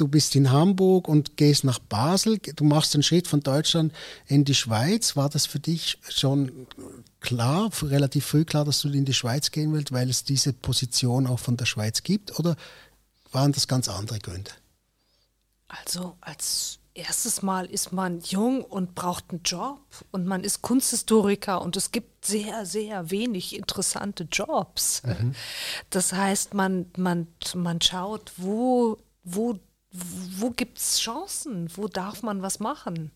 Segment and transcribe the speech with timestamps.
[0.00, 3.92] du bist in Hamburg und gehst nach Basel, du machst den Schritt von Deutschland
[4.26, 5.16] in die Schweiz.
[5.16, 6.66] War das für dich schon
[7.20, 11.26] klar, relativ früh klar, dass du in die Schweiz gehen willst, weil es diese Position
[11.26, 12.38] auch von der Schweiz gibt?
[12.38, 12.56] Oder
[13.32, 14.50] waren das ganz andere Gründe?
[15.68, 19.80] Also als erstes Mal ist man jung und braucht einen Job
[20.10, 25.02] und man ist Kunsthistoriker und es gibt sehr, sehr wenig interessante Jobs.
[25.04, 25.34] Mhm.
[25.90, 29.58] Das heißt, man, man, man schaut, wo, wo
[29.92, 31.68] wo gibt es Chancen?
[31.76, 33.10] Wo darf man was machen?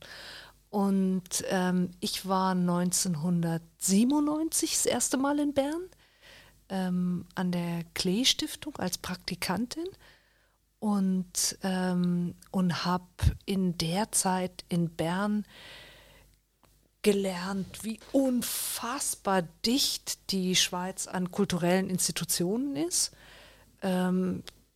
[0.71, 5.89] Und ähm, ich war 1997 das erste Mal in Bern
[6.69, 9.87] ähm, an der Klee Stiftung als Praktikantin
[10.81, 13.07] und, ähm, und habe
[13.47, 15.47] in der Zeit in Bern
[17.03, 23.13] gelernt, wie unfassbar dicht die Schweiz an kulturellen Institutionen ist.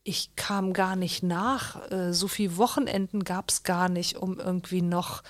[0.08, 1.90] Ich kam gar nicht nach.
[1.92, 5.22] Äh, so viele Wochenenden gab es gar nicht, um irgendwie noch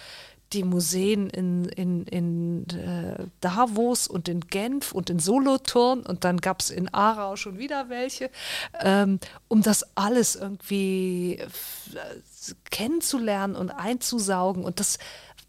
[0.52, 6.40] die Museen in, in, in äh, Davos und in Genf und in Solothurn und dann
[6.40, 8.30] gab es in Aarau schon wieder welche,
[8.78, 9.18] ähm,
[9.48, 14.62] um das alles irgendwie äh, kennenzulernen und einzusaugen.
[14.62, 15.00] Und das,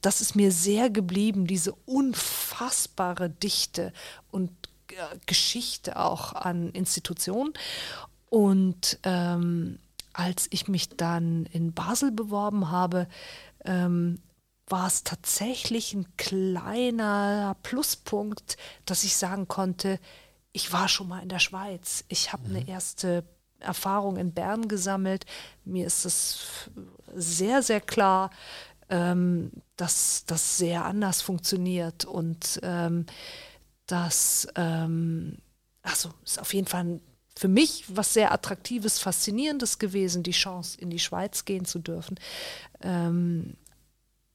[0.01, 3.93] das ist mir sehr geblieben, diese unfassbare Dichte
[4.31, 4.49] und
[5.25, 7.53] Geschichte auch an Institutionen.
[8.29, 9.79] Und ähm,
[10.13, 13.07] als ich mich dann in Basel beworben habe,
[13.65, 14.19] ähm,
[14.67, 19.99] war es tatsächlich ein kleiner Pluspunkt, dass ich sagen konnte,
[20.51, 22.05] ich war schon mal in der Schweiz.
[22.07, 22.55] Ich habe mhm.
[22.55, 23.23] eine erste
[23.59, 25.25] Erfahrung in Bern gesammelt.
[25.65, 26.69] Mir ist es
[27.15, 28.29] sehr, sehr klar,
[28.89, 33.05] ähm, dass das sehr anders funktioniert und ähm,
[33.85, 35.37] dass, ähm,
[35.81, 37.01] also ist auf jeden Fall ein
[37.39, 42.19] für mich was sehr Attraktives, Faszinierendes gewesen, die Chance, in die Schweiz gehen zu dürfen.
[42.81, 43.55] Ähm,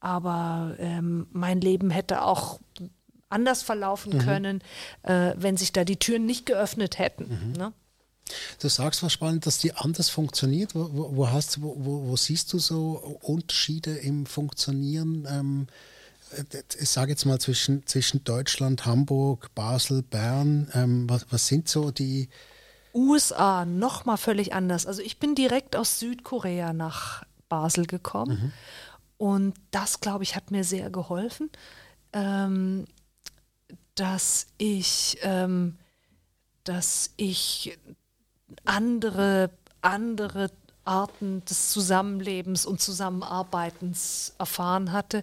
[0.01, 2.61] aber ähm, mein Leben hätte auch
[3.29, 4.19] anders verlaufen mhm.
[4.21, 4.63] können,
[5.03, 7.25] äh, wenn sich da die Türen nicht geöffnet hätten.
[7.29, 7.53] Mhm.
[7.53, 7.73] Ne?
[8.59, 10.75] Du sagst was spannend, dass die anders funktioniert.
[10.75, 11.77] Wo, wo hast, wo,
[12.09, 15.29] wo, siehst du so Unterschiede im Funktionieren?
[15.31, 15.67] Ähm,
[16.31, 20.71] äh, ich sage jetzt mal zwischen, zwischen Deutschland, Hamburg, Basel, Bern.
[20.73, 22.31] Ähm, was, was sind so die,
[22.95, 24.87] USA noch mal völlig anders.
[24.87, 28.53] Also ich bin direkt aus Südkorea nach Basel gekommen mhm.
[29.19, 31.51] und das, glaube ich, hat mir sehr geholfen,
[32.13, 32.87] ähm,
[33.95, 35.77] dass ich, ähm,
[36.65, 37.79] dass ich
[38.65, 39.51] andere,
[39.83, 40.51] andere
[40.85, 45.23] Arten des Zusammenlebens und Zusammenarbeitens erfahren hatte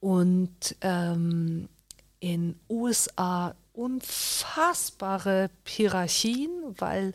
[0.00, 1.68] und ähm,
[2.20, 7.12] in USA unfassbare Hierarchien, weil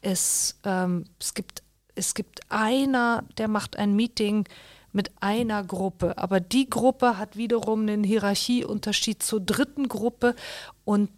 [0.00, 1.62] es, ähm, es, gibt,
[1.94, 4.48] es gibt einer, der macht ein Meeting
[4.90, 10.34] mit einer Gruppe, aber die Gruppe hat wiederum einen Hierarchieunterschied zur dritten Gruppe
[10.84, 11.10] und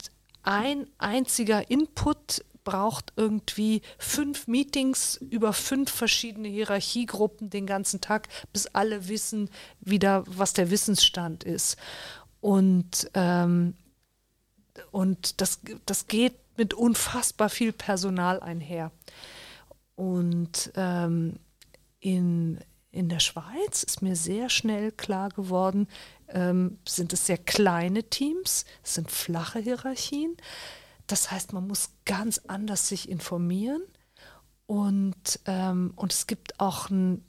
[0.43, 8.67] ein einziger Input braucht irgendwie fünf Meetings über fünf verschiedene Hierarchiegruppen den ganzen Tag, bis
[8.67, 9.51] alle wissen
[9.81, 11.77] wieder, was der Wissensstand ist.
[12.41, 13.75] Und ähm,
[14.91, 18.93] und das, das geht mit unfassbar viel Personal einher.
[19.95, 21.39] Und ähm,
[22.01, 22.59] in,
[22.91, 25.89] in der Schweiz ist mir sehr schnell klar geworden,
[26.29, 30.37] ähm, sind es sehr kleine Teams, es sind flache Hierarchien.
[31.07, 33.83] Das heißt, man muss ganz anders sich informieren
[34.67, 37.25] und, ähm, und es gibt auch ein,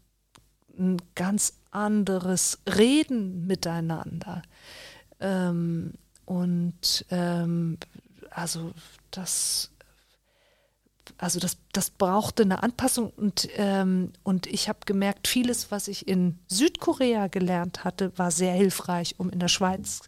[0.78, 4.44] ein ganz anderes Reden miteinander.
[5.20, 5.94] Ähm,
[6.32, 7.78] und ähm,
[8.30, 8.72] also
[9.12, 9.70] das,
[11.18, 16.08] also das, das brauchte eine Anpassung und, ähm, und ich habe gemerkt, vieles, was ich
[16.08, 20.04] in Südkorea gelernt hatte, war sehr hilfreich, um in der Schweiz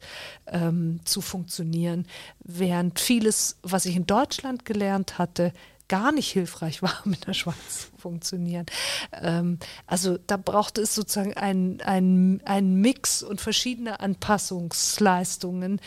[0.48, 2.08] ähm, zu funktionieren,
[2.40, 5.52] während vieles, was ich in Deutschland gelernt hatte,
[5.94, 8.66] gar nicht hilfreich war, in der Schweiz zu funktionieren.
[9.12, 15.80] Ähm, also da brauchte es sozusagen einen ein Mix und verschiedene Anpassungsleistungen.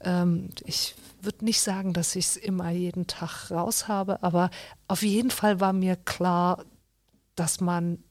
[0.00, 4.48] Ähm, ich würde nicht sagen, dass ich es immer jeden Tag raus habe, aber
[4.88, 6.64] auf jeden Fall war mir klar,
[7.34, 8.02] dass man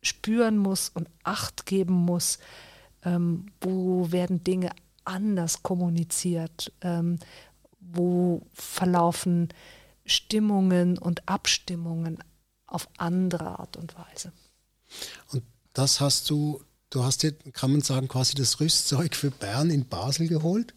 [0.00, 2.38] spüren muss und Acht geben muss,
[3.04, 4.70] ähm, wo werden Dinge
[5.04, 7.18] anders kommuniziert, ähm,
[7.80, 9.48] wo verlaufen
[10.06, 12.18] Stimmungen und Abstimmungen
[12.66, 14.32] auf andere Art und Weise.
[15.32, 15.42] Und
[15.72, 19.86] das hast du, du hast dir, kann man sagen, quasi das Rüstzeug für Bern in
[19.86, 20.74] Basel geholt,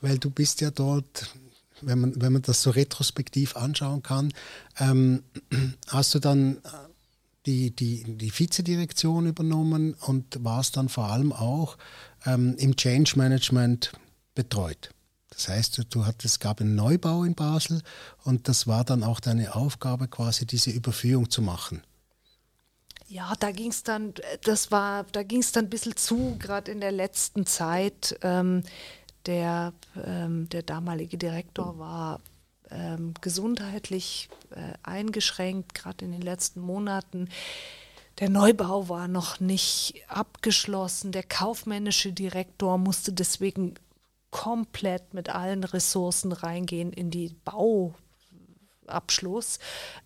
[0.00, 1.34] weil du bist ja dort,
[1.82, 4.32] wenn man, wenn man das so retrospektiv anschauen kann,
[4.78, 5.22] ähm,
[5.88, 6.58] hast du dann
[7.46, 11.78] die, die, die Vizedirektion übernommen und warst dann vor allem auch
[12.26, 13.92] ähm, im Change Management
[14.34, 14.90] betreut.
[15.40, 17.80] Das heißt, du hattest, es gab einen Neubau in Basel
[18.24, 21.82] und das war dann auch deine Aufgabe, quasi diese Überführung zu machen.
[23.08, 24.12] Ja, da ging es dann,
[24.44, 28.18] das war, da ging es dann ein bisschen zu, gerade in der letzten Zeit.
[28.20, 28.64] Ähm,
[29.24, 29.72] der,
[30.04, 32.20] ähm, der damalige Direktor war
[32.70, 37.30] ähm, gesundheitlich äh, eingeschränkt, gerade in den letzten Monaten.
[38.18, 41.12] Der Neubau war noch nicht abgeschlossen.
[41.12, 43.76] Der kaufmännische Direktor musste deswegen
[44.30, 47.94] komplett mit allen Ressourcen reingehen in die Bau,
[48.90, 49.58] Abschluss.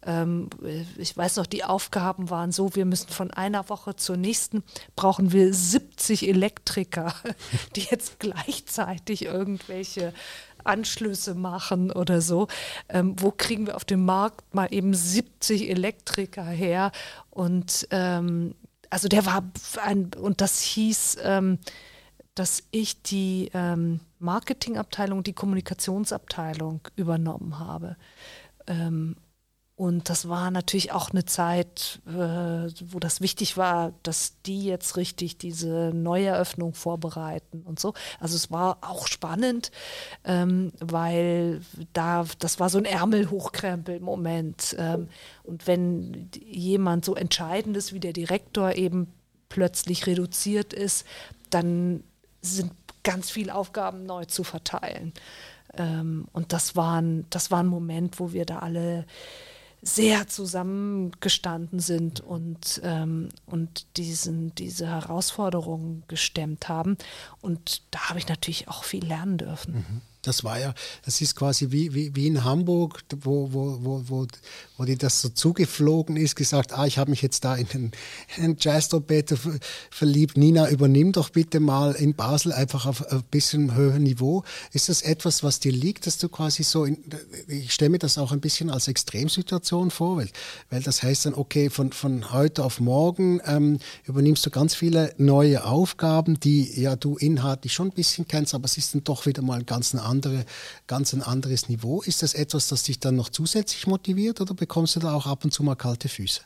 [0.05, 0.51] Ähm,
[0.99, 4.63] ich weiß noch, die Aufgaben waren so, wir müssen von einer Woche zur nächsten,
[4.95, 7.15] brauchen wir 70 Elektriker,
[7.77, 10.13] die jetzt gleichzeitig irgendwelche
[10.63, 12.49] Anschlüsse machen oder so.
[12.89, 16.93] Ähm, wo kriegen wir auf dem Markt mal eben 70 Elektriker her?
[17.31, 18.55] Und ähm,
[18.91, 19.43] also der war
[19.83, 21.59] ein, und das hieß, ähm,
[22.35, 27.97] dass ich die ähm, Marketingabteilung, die Kommunikationsabteilung übernommen habe.
[28.67, 29.17] Ähm,
[29.77, 34.97] und das war natürlich auch eine Zeit, äh, wo das wichtig war, dass die jetzt
[34.97, 37.93] richtig diese Neueröffnung vorbereiten und so.
[38.21, 39.73] Also es war auch spannend,
[40.25, 41.61] ähm, weil
[41.93, 44.77] da, das war so ein Ärmelhochkrempel-Moment.
[44.79, 45.09] Ähm,
[45.43, 49.09] und wenn jemand so entscheidend ist wie der Direktor eben
[49.49, 51.05] plötzlich reduziert ist,
[51.51, 52.05] dann
[52.53, 55.13] sind ganz viele Aufgaben neu zu verteilen.
[55.77, 59.07] Ähm, und das war, ein, das war ein Moment, wo wir da alle
[59.83, 66.97] sehr zusammengestanden sind und, ähm, und diesen, diese Herausforderungen gestemmt haben.
[67.43, 69.75] Und da habe ich natürlich auch viel lernen dürfen.
[69.75, 70.01] Mhm.
[70.27, 70.75] Das war ja,
[71.05, 74.27] das ist quasi wie, wie, wie in Hamburg, wo, wo, wo, wo,
[74.77, 77.93] wo dir das so zugeflogen ist, gesagt, ah, ich habe mich jetzt da in den,
[78.37, 79.37] den Jazz-Trompeter
[79.91, 80.37] verliebt.
[80.37, 84.45] Nina, übernimm doch bitte mal in Basel einfach auf ein bisschen höherem Niveau.
[84.73, 86.99] Ist das etwas, was dir liegt, dass du quasi so, in,
[87.49, 90.29] ich stelle mir das auch ein bisschen als Extremsituation vor, weil,
[90.71, 95.15] weil das heißt dann, okay, von, von heute auf morgen ähm, übernimmst du ganz viele
[95.19, 99.27] neue Aufgaben, die ja du inhaltlich schon ein bisschen kennst, aber es ist dann doch
[99.27, 100.14] wieder mal ein ganz, andere,
[100.87, 102.03] ganz ein anderes Niveau.
[102.03, 105.45] Ist das etwas, das dich dann noch zusätzlich motiviert oder bekommst du da auch ab
[105.45, 106.43] und zu mal kalte Füße?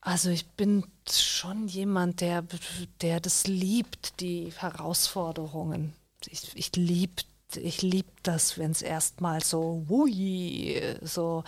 [0.00, 2.44] Also ich bin schon jemand, der,
[3.00, 5.94] der das liebt, die Herausforderungen.
[6.28, 7.22] Ich, ich liebe
[7.54, 11.44] ich liebe das, wenn es erstmal so, wui, so.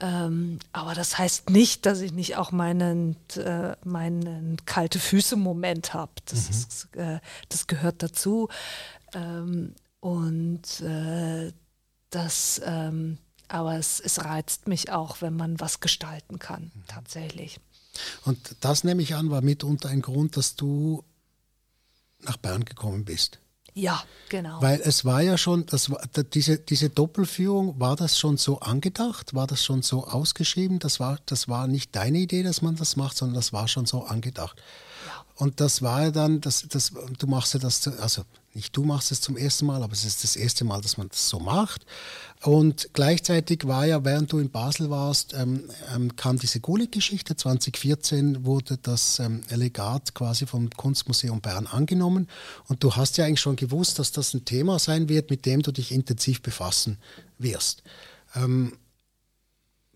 [0.00, 6.12] Ähm, aber das heißt nicht, dass ich nicht auch meinen, äh, meinen kalte Füße-Moment habe.
[6.26, 7.00] Das, mhm.
[7.00, 8.48] äh, das gehört dazu.
[9.14, 11.52] Ähm, und äh,
[12.10, 13.18] das, ähm,
[13.48, 16.84] aber es, es reizt mich auch, wenn man was gestalten kann, mhm.
[16.86, 17.60] tatsächlich.
[18.24, 21.04] Und das nehme ich an, war mitunter ein Grund, dass du
[22.20, 23.40] nach Bern gekommen bist.
[23.74, 24.60] Ja, genau.
[24.60, 26.00] Weil es war ja schon, das war,
[26.34, 29.34] diese, diese Doppelführung, war das schon so angedacht?
[29.34, 30.80] War das schon so ausgeschrieben?
[30.80, 33.86] Das war, das war nicht deine Idee, dass man das macht, sondern das war schon
[33.86, 34.60] so angedacht.
[35.38, 39.12] Und das war ja dann, das, das, du machst ja das, also nicht du machst
[39.12, 41.86] es zum ersten Mal, aber es ist das erste Mal, dass man das so macht.
[42.42, 47.36] Und gleichzeitig war ja, während du in Basel warst, ähm, ähm, kam diese Gulik-Geschichte.
[47.36, 52.26] 2014 wurde das ähm, Legat quasi vom Kunstmuseum Bern angenommen.
[52.66, 55.62] Und du hast ja eigentlich schon gewusst, dass das ein Thema sein wird, mit dem
[55.62, 56.98] du dich intensiv befassen
[57.38, 57.84] wirst.
[58.34, 58.72] Ähm,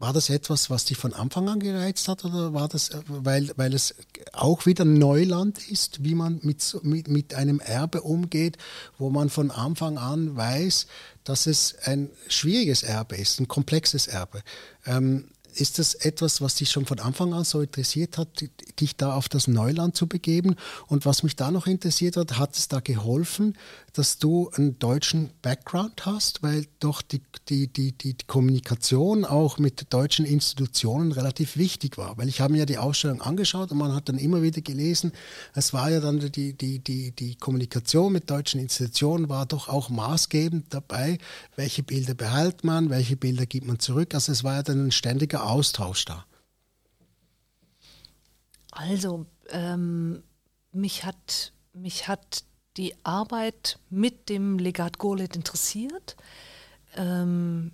[0.03, 3.53] war das etwas, was dich von Anfang an gereizt hat oder war das, äh, weil,
[3.55, 3.95] weil es
[4.33, 8.59] auch wieder Neuland ist, wie man mit, mit, mit einem Erbe umgeht,
[8.99, 10.89] wo man von Anfang an weiß,
[11.23, 14.43] dass es ein schwieriges Erbe ist, ein komplexes Erbe.
[14.87, 18.43] Ähm, ist das etwas, was dich schon von Anfang an so interessiert hat,
[18.81, 20.57] dich da auf das Neuland zu begeben?
[20.87, 23.57] Und was mich da noch interessiert hat, hat es da geholfen,
[23.93, 29.93] dass du einen deutschen Background hast, weil doch die, die, die, die Kommunikation auch mit
[29.93, 32.17] deutschen Institutionen relativ wichtig war.
[32.17, 35.13] Weil ich habe mir ja die Ausstellung angeschaut und man hat dann immer wieder gelesen,
[35.55, 39.91] es war ja dann die, die, die, die Kommunikation mit deutschen Institutionen war doch auch
[39.91, 41.19] maßgebend dabei,
[41.57, 44.15] welche Bilder behält man, welche Bilder gibt man zurück.
[44.15, 46.25] Also es war ja dann ein ständiger Austausch da.
[48.71, 50.23] Also, ähm,
[50.73, 52.45] mich hat, mich hat
[52.77, 56.17] die Arbeit mit dem Legat Golet interessiert.
[56.97, 57.73] Ähm,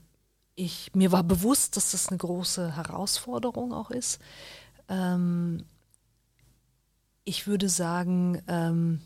[0.54, 4.20] ich, mir war bewusst, dass das eine große Herausforderung auch ist.
[4.88, 5.64] Ähm,
[7.24, 9.00] ich würde sagen, ähm,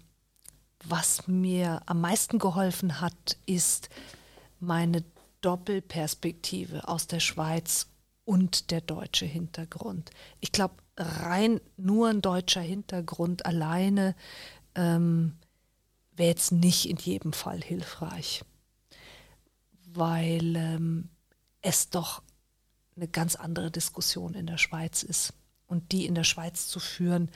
[0.85, 3.89] was mir am meisten geholfen hat, ist
[4.61, 5.05] meine
[5.41, 7.89] Doppelperspektive aus der Schweiz
[8.25, 10.11] und der deutsche Hintergrund.
[10.41, 14.15] Ich glaube, rein nur ein deutscher Hintergrund alleine
[14.75, 15.35] ähm,
[16.23, 18.45] wäre jetzt nicht in jedem Fall hilfreich,
[19.93, 21.09] weil ähm,
[21.63, 22.23] es doch
[22.95, 25.35] eine ganz andere Diskussion in der Schweiz ist.
[25.67, 27.29] Und die in der Schweiz zu führen,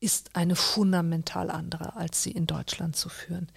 [0.00, 3.48] ist eine fundamental andere, als sie in Deutschland zu führen.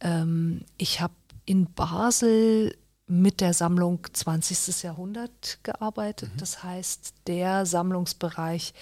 [0.00, 1.14] Ähm, ich habe
[1.44, 2.76] in Basel
[3.06, 4.82] mit der Sammlung 20.
[4.82, 6.34] Jahrhundert gearbeitet.
[6.34, 6.38] Mhm.
[6.38, 8.74] Das heißt, der Sammlungsbereich,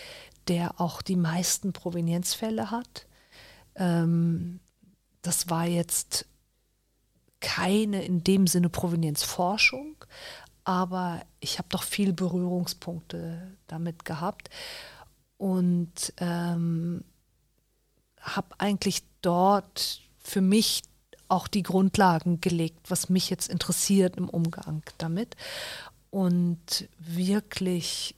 [0.49, 3.07] der auch die meisten Provenienzfälle hat.
[3.77, 4.61] Ähm,
[5.23, 6.27] das war jetzt
[7.41, 9.97] keine in dem Sinne Provenienzforschung,
[10.65, 14.51] aber ich habe doch viel Berührungspunkte damit gehabt
[15.39, 17.05] und ähm,
[18.21, 20.83] habe eigentlich dort für mich
[21.29, 25.37] auch die Grundlagen gelegt, was mich jetzt interessiert im Umgang damit.
[26.11, 28.16] Und wirklich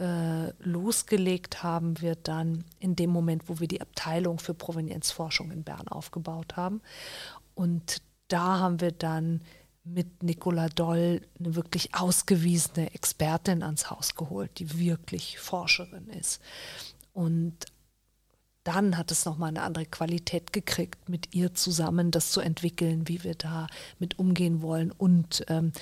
[0.00, 5.62] äh, losgelegt haben wir dann in dem Moment, wo wir die Abteilung für Provenienzforschung in
[5.62, 6.80] Bern aufgebaut haben.
[7.54, 9.42] Und da haben wir dann
[9.84, 16.40] mit Nicola Doll eine wirklich ausgewiesene Expertin ans Haus geholt, die wirklich Forscherin ist.
[17.12, 17.66] Und
[18.70, 23.24] dann hat es nochmal eine andere Qualität gekriegt, mit ihr zusammen das zu entwickeln, wie
[23.24, 23.66] wir da
[23.98, 25.72] mit umgehen wollen und ähm,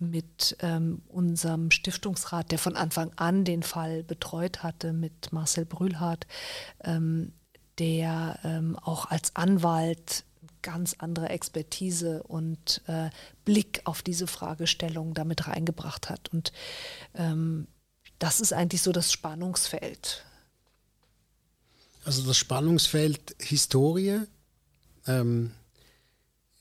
[0.00, 6.26] mit ähm, unserem Stiftungsrat, der von Anfang an den Fall betreut hatte, mit Marcel Brühlhardt,
[6.82, 7.32] ähm,
[7.78, 10.24] der ähm, auch als Anwalt
[10.62, 13.10] ganz andere Expertise und äh,
[13.44, 16.28] Blick auf diese Fragestellung damit reingebracht hat.
[16.32, 16.52] Und
[17.14, 17.68] ähm,
[18.18, 20.24] das ist eigentlich so das Spannungsfeld.
[22.04, 24.20] Also das Spannungsfeld Historie,
[25.06, 25.52] ähm,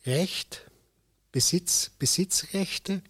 [0.05, 0.69] Recht,
[1.31, 3.01] Besitz, Besitzrechte,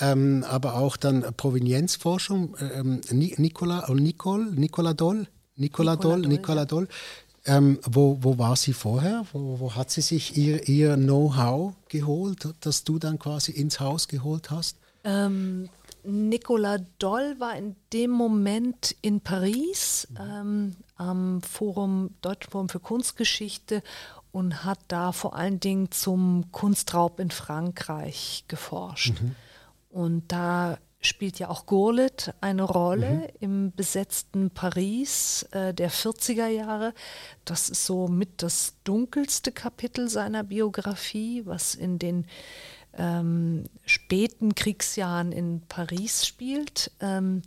[0.00, 2.56] ähm, aber auch dann Provenienzforschung.
[2.60, 5.26] Ähm, Nicola, Nicole, Nicola Doll,
[5.56, 6.88] Nicola, Nicola Doll, Doll, Nicola Doll
[7.46, 9.26] ähm, wo, wo war sie vorher?
[9.32, 14.08] Wo, wo hat sie sich ihr, ihr Know-how geholt, das du dann quasi ins Haus
[14.08, 14.76] geholt hast?
[15.04, 15.68] Ähm,
[16.04, 23.82] Nicola Doll war in dem Moment in Paris ähm, am Forum, Deutschen Forum für Kunstgeschichte
[24.32, 29.20] und hat da vor allen Dingen zum Kunstraub in Frankreich geforscht.
[29.20, 29.36] Mhm.
[29.90, 33.28] Und da spielt ja auch Gurlitt eine Rolle mhm.
[33.40, 36.94] im besetzten Paris äh, der 40er Jahre.
[37.44, 42.26] Das ist so mit das dunkelste Kapitel seiner Biografie, was in den
[42.98, 46.90] ähm, späten Kriegsjahren in Paris spielt.
[47.00, 47.42] Ähm,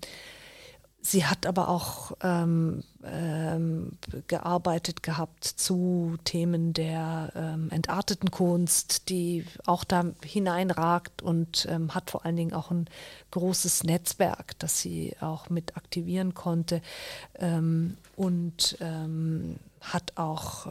[0.99, 9.45] Sie hat aber auch ähm, ähm, gearbeitet gehabt zu Themen der ähm, entarteten Kunst, die
[9.65, 12.89] auch da hineinragt und hat vor allen Dingen auch ein
[13.31, 16.81] großes Netzwerk, das sie auch mit aktivieren konnte
[18.17, 18.77] und
[19.81, 20.67] hat auch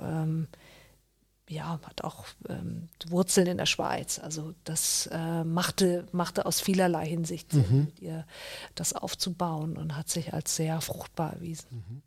[1.48, 4.18] ja, hat auch ähm, Wurzeln in der Schweiz.
[4.18, 7.84] Also das äh, machte, machte aus vielerlei Hinsicht Sinn, mhm.
[7.84, 8.26] mit ihr
[8.74, 11.66] das aufzubauen und hat sich als sehr fruchtbar erwiesen.
[11.70, 12.02] Mhm.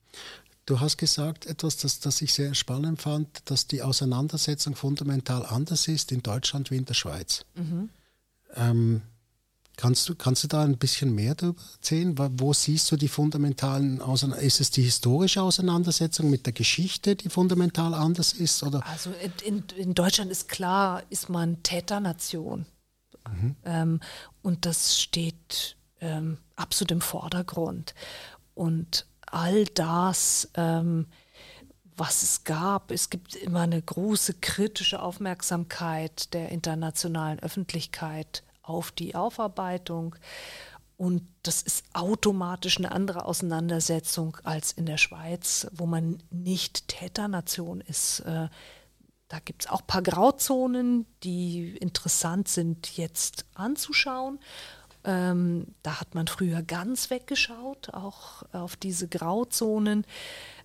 [0.65, 5.87] Du hast gesagt etwas, das, das ich sehr spannend fand, dass die Auseinandersetzung fundamental anders
[5.87, 7.43] ist in Deutschland wie in der Schweiz.
[7.55, 7.89] Mhm.
[8.55, 9.01] Ähm,
[9.79, 12.13] Kannst du, kannst du da ein bisschen mehr darüber erzählen?
[12.37, 14.45] Wo siehst du die fundamentalen Auseinandersetzungen?
[14.45, 18.61] Ist es die historische Auseinandersetzung mit der Geschichte, die fundamental anders ist?
[18.61, 18.85] Oder?
[18.85, 19.11] Also
[19.45, 22.65] in, in Deutschland ist klar, ist man Täternation.
[23.31, 23.55] Mhm.
[23.63, 23.99] Ähm,
[24.41, 27.95] und das steht ähm, absolut im Vordergrund.
[28.55, 31.07] Und all das, ähm,
[31.95, 39.15] was es gab, es gibt immer eine große kritische Aufmerksamkeit der internationalen Öffentlichkeit auf die
[39.15, 40.15] Aufarbeitung.
[40.95, 47.81] Und das ist automatisch eine andere Auseinandersetzung als in der Schweiz, wo man nicht Täternation
[47.81, 48.19] ist.
[48.21, 48.49] Äh,
[49.29, 54.39] da gibt es auch ein paar Grauzonen, die interessant sind jetzt anzuschauen.
[55.05, 60.05] Ähm, da hat man früher ganz weggeschaut, auch auf diese Grauzonen.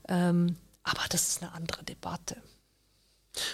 [0.09, 2.43] Ähm, aber das ist eine andere Debatte.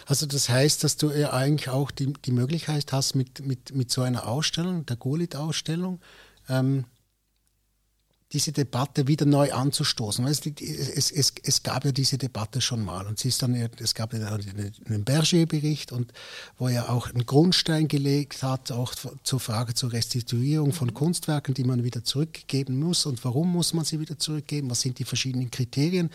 [0.06, 3.90] Also das heißt, dass du ja eigentlich auch die, die Möglichkeit hast mit, mit, mit
[3.90, 6.00] so einer Ausstellung, der Golit-Ausstellung,
[6.48, 6.84] ähm,
[8.32, 10.24] diese Debatte wieder neu anzustoßen.
[10.26, 13.06] Es, es, es, es, gab ja diese Debatte schon mal.
[13.08, 16.12] Und es, dann, es gab ja einen Berger-Bericht und
[16.56, 18.94] wo er auch einen Grundstein gelegt hat, auch
[19.24, 23.04] zur Frage zur Restituierung von Kunstwerken, die man wieder zurückgeben muss.
[23.04, 26.10] Und warum muss man sie wieder zurückgeben, was sind die verschiedenen Kriterien,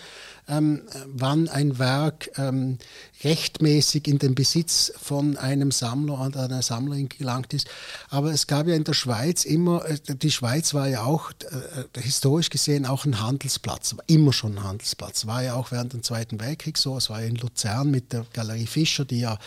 [0.48, 2.78] ähm, wann ein Werk ähm,
[3.26, 7.68] rechtmäßig in den Besitz von einem Sammler oder einer Sammlerin gelangt ist.
[8.10, 12.05] Aber es gab ja in der Schweiz immer, äh, die Schweiz war ja auch äh,
[12.06, 15.26] historisch gesehen auch ein Handelsplatz, immer schon ein Handelsplatz.
[15.26, 16.98] War ja auch während dem Zweiten Weltkrieg so.
[16.98, 19.38] Es war ja in Luzern mit der Galerie Fischer, die ja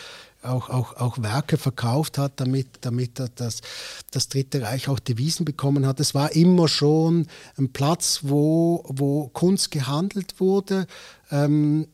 [0.43, 3.61] auch, auch, auch Werke verkauft hat, damit, damit das,
[4.11, 5.99] das Dritte Reich auch Devisen bekommen hat.
[5.99, 10.87] Es war immer schon ein Platz, wo, wo Kunst gehandelt wurde.
[11.31, 11.87] Ähm,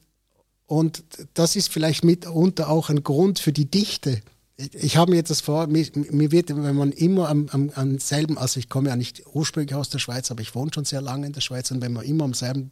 [0.68, 1.04] und
[1.34, 4.22] das ist vielleicht mitunter auch ein Grund für die Dichte
[4.58, 8.00] ich habe mir jetzt das vor, mir, mir, wird, wenn man immer am, am, am,
[8.00, 11.02] selben, also ich komme ja nicht ursprünglich aus der Schweiz, aber ich wohne schon sehr
[11.02, 12.70] lange in der Schweiz und wenn man immer am selben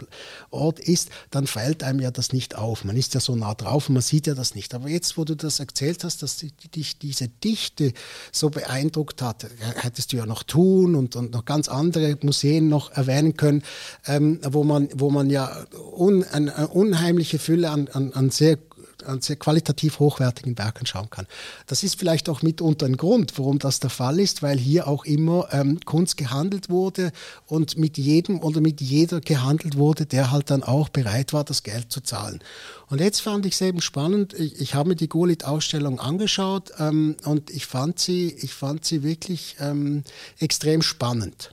[0.49, 2.85] Ort ist, dann fällt einem ja das nicht auf.
[2.85, 4.73] Man ist ja so nah drauf und man sieht ja das nicht.
[4.73, 7.91] Aber jetzt, wo du das erzählt hast, dass dich diese Dichte
[8.31, 12.91] so beeindruckt hat, hättest du ja noch Thun und, und noch ganz andere Museen noch
[12.91, 13.61] erwähnen können,
[14.05, 15.65] ähm, wo, man, wo man ja
[15.97, 18.57] un, eine, eine unheimliche Fülle an, an, an sehr
[19.05, 21.27] an sehr qualitativ hochwertigen Werken schauen kann.
[21.67, 25.05] Das ist vielleicht auch mitunter ein Grund, warum das der Fall ist, weil hier auch
[25.05, 27.11] immer ähm, Kunst gehandelt wurde
[27.45, 31.63] und mit jedem oder mit jeder gehandelt wurde, der halt dann auch bereit war, das
[31.63, 32.39] Geld zu zahlen.
[32.87, 34.33] Und jetzt fand ich es eben spannend.
[34.33, 39.03] Ich, ich habe mir die Golit-Ausstellung angeschaut ähm, und ich fand sie, ich fand sie
[39.03, 40.03] wirklich ähm,
[40.39, 41.51] extrem spannend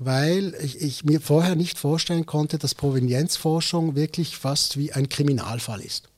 [0.00, 5.82] weil ich, ich, mir vorher nicht vorstellen konnte, dass Provenienzforschung wirklich fast wie ein Kriminalfall
[5.82, 6.09] ist.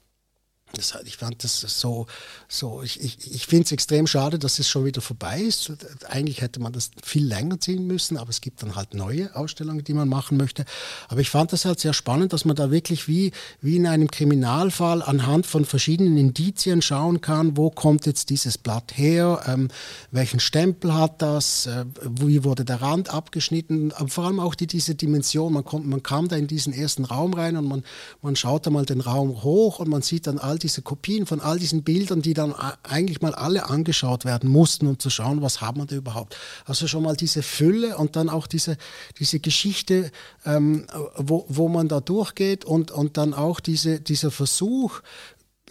[0.75, 2.07] Das, ich fand das so,
[2.49, 5.73] so ich, ich, ich finde es extrem schade, dass es schon wieder vorbei ist.
[6.09, 9.85] Eigentlich hätte man das viel länger ziehen müssen, aber es gibt dann halt neue Ausstellungen,
[9.85, 10.65] die man machen möchte.
[11.09, 14.11] Aber ich fand das halt sehr spannend, dass man da wirklich wie, wie in einem
[14.11, 19.69] Kriminalfall anhand von verschiedenen Indizien schauen kann, wo kommt jetzt dieses Blatt her, ähm,
[20.11, 24.67] welchen Stempel hat das, äh, wie wurde der Rand abgeschnitten, aber vor allem auch die,
[24.67, 25.53] diese Dimension.
[25.53, 27.85] Man, kommt, man kam da in diesen ersten Raum rein und man,
[28.21, 31.41] man schaut da mal den Raum hoch und man sieht dann all diese Kopien von
[31.41, 35.61] all diesen Bildern, die dann eigentlich mal alle angeschaut werden mussten, um zu schauen, was
[35.61, 36.37] haben wir da überhaupt.
[36.65, 38.77] Also schon mal diese Fülle und dann auch diese,
[39.19, 40.11] diese Geschichte,
[40.45, 45.01] ähm, wo, wo man da durchgeht und, und dann auch diese, dieser Versuch,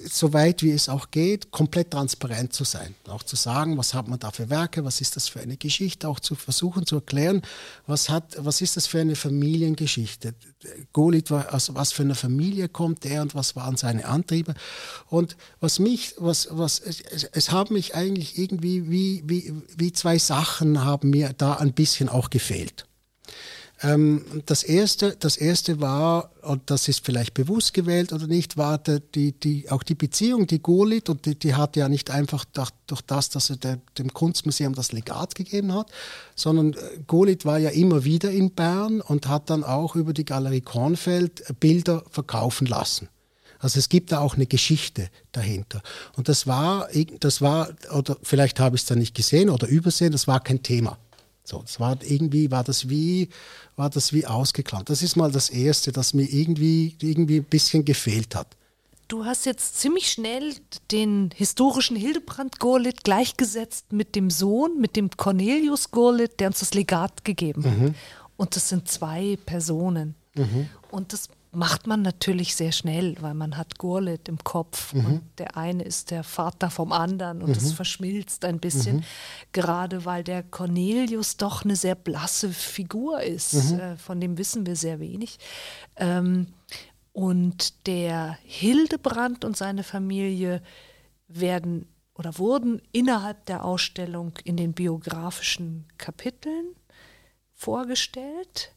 [0.09, 2.95] so weit wie es auch geht, komplett transparent zu sein.
[3.07, 6.07] Auch zu sagen, was hat man da für Werke, was ist das für eine Geschichte,
[6.07, 7.41] auch zu versuchen zu erklären,
[7.87, 10.33] was, hat, was ist das für eine Familiengeschichte.
[10.93, 14.53] Golit war, aus was für eine Familie kommt er und was waren seine Antriebe.
[15.09, 20.17] Und was mich, was, was, es, es haben mich eigentlich irgendwie wie, wie, wie zwei
[20.17, 22.85] Sachen haben mir da ein bisschen auch gefehlt.
[23.83, 28.77] Ähm, das, erste, das erste war, und das ist vielleicht bewusst gewählt oder nicht, war
[28.77, 32.69] die, die, auch die Beziehung, die Golit, und die, die hat ja nicht einfach durch,
[32.85, 35.91] durch das, dass er der, dem Kunstmuseum das Legat gegeben hat,
[36.35, 40.25] sondern äh, Golit war ja immer wieder in Bern und hat dann auch über die
[40.25, 43.09] Galerie Kornfeld Bilder verkaufen lassen.
[43.57, 45.81] Also es gibt da auch eine Geschichte dahinter.
[46.15, 46.87] Und das war,
[47.19, 50.63] das war, oder vielleicht habe ich es da nicht gesehen oder übersehen, das war kein
[50.63, 50.97] Thema.
[51.51, 53.27] So, es war irgendwie, war das wie,
[53.75, 54.89] war das wie ausgeklammert.
[54.89, 58.47] Das ist mal das Erste, das mir irgendwie, irgendwie ein bisschen gefehlt hat.
[59.09, 60.55] Du hast jetzt ziemlich schnell
[60.91, 66.73] den historischen Hildebrand Gurlit gleichgesetzt mit dem Sohn, mit dem Cornelius Gurlit, der uns das
[66.73, 67.77] Legat gegeben hat.
[67.77, 67.95] Mhm.
[68.37, 70.15] Und das sind zwei Personen.
[70.35, 70.69] Mhm.
[70.89, 75.05] Und das macht man natürlich sehr schnell, weil man hat Gurlit im Kopf mhm.
[75.05, 77.75] und der eine ist der Vater vom anderen und es mhm.
[77.75, 79.03] verschmilzt ein bisschen, mhm.
[79.51, 83.79] gerade weil der Cornelius doch eine sehr blasse Figur ist, mhm.
[83.79, 85.39] äh, von dem wissen wir sehr wenig.
[85.97, 86.47] Ähm,
[87.11, 90.61] und der Hildebrand und seine Familie
[91.27, 96.75] werden oder wurden innerhalb der Ausstellung in den biografischen Kapiteln
[97.51, 98.73] vorgestellt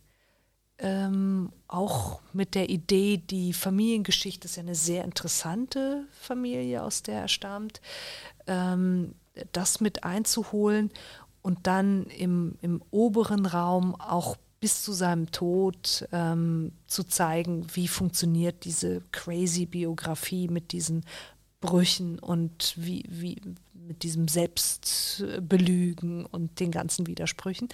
[0.85, 7.23] ähm, auch mit der Idee, die Familiengeschichte ist ja eine sehr interessante Familie, aus der
[7.23, 7.81] er stammt,
[8.47, 9.15] ähm,
[9.53, 10.91] das mit einzuholen
[11.41, 17.89] und dann im, im oberen Raum auch bis zu seinem Tod ähm, zu zeigen, wie
[17.89, 21.07] funktioniert diese crazy Biografie mit diesen
[21.63, 23.41] Brüchen und wie, wie
[23.73, 27.69] mit diesem Selbstbelügen und den ganzen Widersprüchen.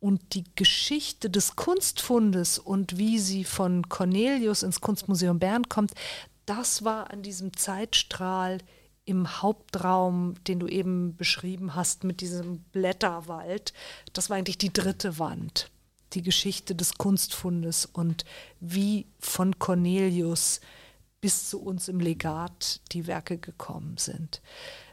[0.00, 5.92] Und die Geschichte des Kunstfundes und wie sie von Cornelius ins Kunstmuseum Bern kommt,
[6.46, 8.58] das war an diesem Zeitstrahl
[9.04, 13.72] im Hauptraum, den du eben beschrieben hast, mit diesem Blätterwald.
[14.12, 15.70] Das war eigentlich die dritte Wand.
[16.12, 18.24] die Geschichte des Kunstfundes und
[18.58, 20.60] wie von Cornelius
[21.20, 24.40] bis zu uns im Legat die Werke gekommen sind.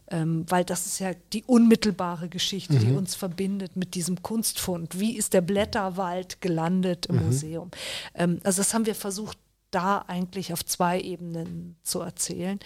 [0.10, 2.80] Ähm, weil das ist ja die unmittelbare Geschichte, mhm.
[2.80, 5.00] die uns verbindet mit diesem Kunstfund.
[5.00, 7.26] Wie ist der Blätterwald gelandet im mhm.
[7.26, 7.72] Museum?
[8.14, 9.38] Ähm, also das haben wir versucht,
[9.72, 12.60] da eigentlich auf zwei Ebenen zu erzählen.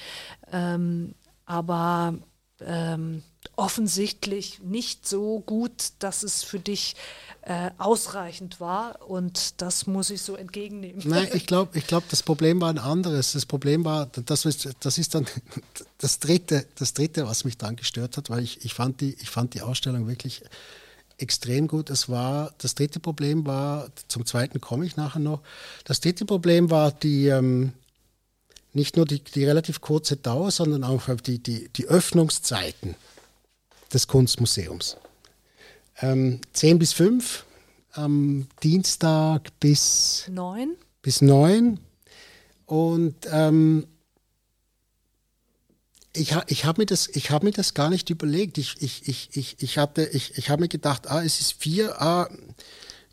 [0.51, 2.15] Ähm, aber
[2.59, 3.23] ähm,
[3.55, 6.95] offensichtlich nicht so gut, dass es für dich
[7.41, 11.01] äh, ausreichend war und das muss ich so entgegennehmen.
[11.05, 13.33] Nein, ich glaube, ich glaub, das Problem war ein anderes.
[13.33, 14.47] Das Problem war, das,
[14.79, 15.25] das ist dann
[15.97, 19.29] das dritte, das dritte, was mich dann gestört hat, weil ich, ich, fand, die, ich
[19.29, 20.43] fand die Ausstellung wirklich
[21.17, 21.89] extrem gut.
[21.89, 25.41] Es war, das dritte Problem war, zum zweiten komme ich nachher noch,
[25.83, 27.73] das dritte Problem war die, ähm,
[28.73, 32.95] nicht nur die, die relativ kurze Dauer, sondern auch die, die, die Öffnungszeiten
[33.93, 34.97] des Kunstmuseums.
[36.01, 37.45] Ähm, 10 bis 5
[37.93, 40.75] am Dienstag bis 9.
[41.01, 41.79] Bis 9.
[42.65, 43.85] Und ähm,
[46.13, 48.57] ich, ich habe mir, das, hab mir das gar nicht überlegt.
[48.57, 52.29] Ich, ich, ich, ich, ich, ich, ich habe mir gedacht, ah, es ist 4, ah,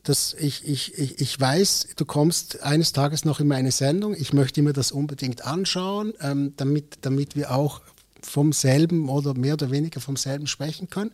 [0.02, 4.14] das, ich, ich, ich, ich weiß, du kommst eines Tages noch in meine Sendung.
[4.14, 7.82] Ich möchte mir das unbedingt anschauen, ähm, damit, damit wir auch
[8.22, 11.12] vom selben oder mehr oder weniger vom selben sprechen können.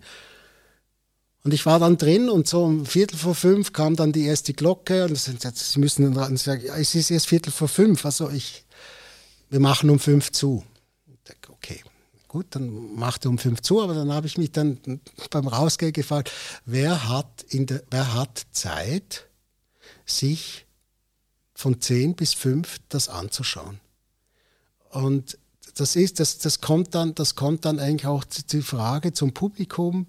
[1.45, 4.55] Und ich war dann drin und so um Viertel vor fünf kam dann die erste
[4.55, 8.65] Glocke und sie müssen dann sagen, es ist erst Viertel vor fünf, also ich,
[9.51, 10.65] wir machen um fünf zu.
[11.49, 11.83] Okay,
[12.29, 16.33] gut, dann machte um fünf zu, aber dann habe ich mich dann beim Rausgehen gefragt,
[16.65, 19.29] wer hat, in der, wer hat Zeit,
[20.07, 20.65] sich
[21.55, 23.81] von zehn bis fünf das anzuschauen?
[24.91, 25.39] Und
[25.75, 30.07] das ist, das, das kommt dann, das kommt dann eigentlich auch die Frage zum Publikum,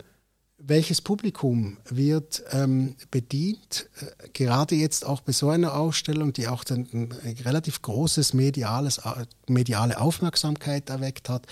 [0.58, 6.64] welches Publikum wird ähm, bedient, äh, gerade jetzt auch bei so einer Ausstellung, die auch
[6.64, 11.46] dann ein relativ großes mediales, äh, mediale Aufmerksamkeit erweckt hat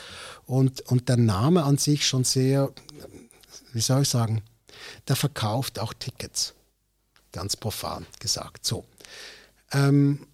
[0.45, 2.71] und, und der Name an sich schon sehr,
[3.73, 4.41] wie soll ich sagen,
[5.07, 6.53] der verkauft auch Tickets,
[7.31, 8.65] ganz profan gesagt.
[8.65, 8.83] So.
[9.71, 10.27] Ähm,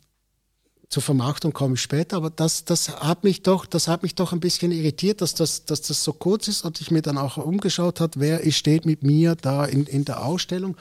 [0.89, 4.33] zur Vermarktung komme ich später, aber das, das, hat mich doch, das hat mich doch
[4.33, 7.37] ein bisschen irritiert, dass das, dass das so kurz ist und ich mir dann auch
[7.37, 10.75] umgeschaut habe, wer steht mit mir da in, in der Ausstellung.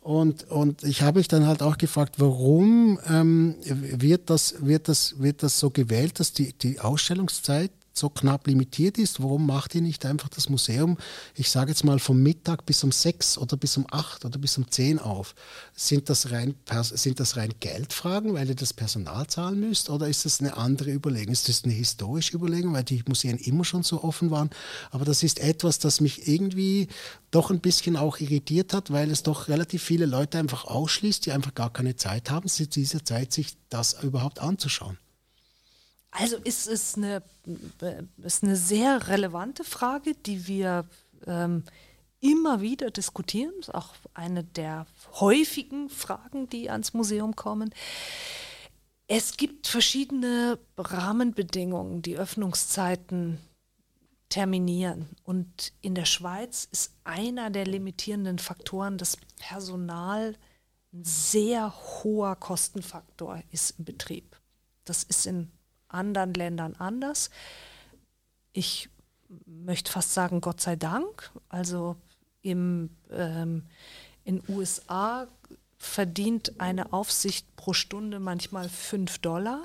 [0.00, 5.20] Und, und ich habe mich dann halt auch gefragt, warum ähm, wird, das, wird, das,
[5.20, 9.82] wird das so gewählt, dass die, die Ausstellungszeit so knapp limitiert ist, warum macht ihr
[9.82, 10.96] nicht einfach das Museum,
[11.34, 14.56] ich sage jetzt mal vom Mittag bis um sechs oder bis um acht oder bis
[14.58, 15.34] um zehn auf?
[15.74, 20.24] Sind das rein, sind das rein Geldfragen, weil ihr das Personal zahlen müsst oder ist
[20.24, 21.32] das eine andere Überlegung?
[21.32, 24.50] Ist das eine historische Überlegung, weil die Museen immer schon so offen waren?
[24.90, 26.88] Aber das ist etwas, das mich irgendwie
[27.30, 31.32] doch ein bisschen auch irritiert hat, weil es doch relativ viele Leute einfach ausschließt, die
[31.32, 34.98] einfach gar keine Zeit haben, zu dieser Zeit sich das überhaupt anzuschauen.
[36.12, 37.22] Also ist es eine,
[38.18, 40.86] ist eine sehr relevante Frage, die wir
[41.26, 41.64] ähm,
[42.20, 43.52] immer wieder diskutieren.
[43.58, 47.74] Ist auch eine der häufigen Fragen, die ans Museum kommen.
[49.08, 53.38] Es gibt verschiedene Rahmenbedingungen, die Öffnungszeiten
[54.28, 55.08] terminieren.
[55.24, 60.36] Und in der Schweiz ist einer der limitierenden Faktoren, dass Personal
[60.92, 64.36] ein sehr hoher Kostenfaktor ist im Betrieb.
[64.84, 65.50] Das ist in
[65.92, 67.30] anderen Ländern anders.
[68.52, 68.88] Ich
[69.46, 71.30] möchte fast sagen, Gott sei Dank.
[71.48, 71.96] Also
[72.42, 73.64] im, ähm,
[74.24, 75.26] in USA
[75.78, 79.64] verdient eine Aufsicht pro Stunde manchmal 5 Dollar.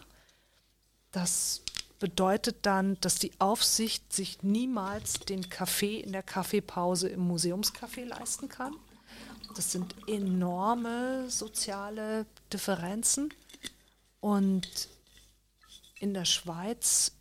[1.12, 1.62] Das
[2.00, 8.50] bedeutet dann, dass die Aufsicht sich niemals den Kaffee in der Kaffeepause im Museumscafé leisten
[8.50, 8.76] kann.
[9.56, 13.34] Das sind enorme soziale Differenzen.
[14.20, 14.90] Und
[16.00, 17.14] in der Schweiz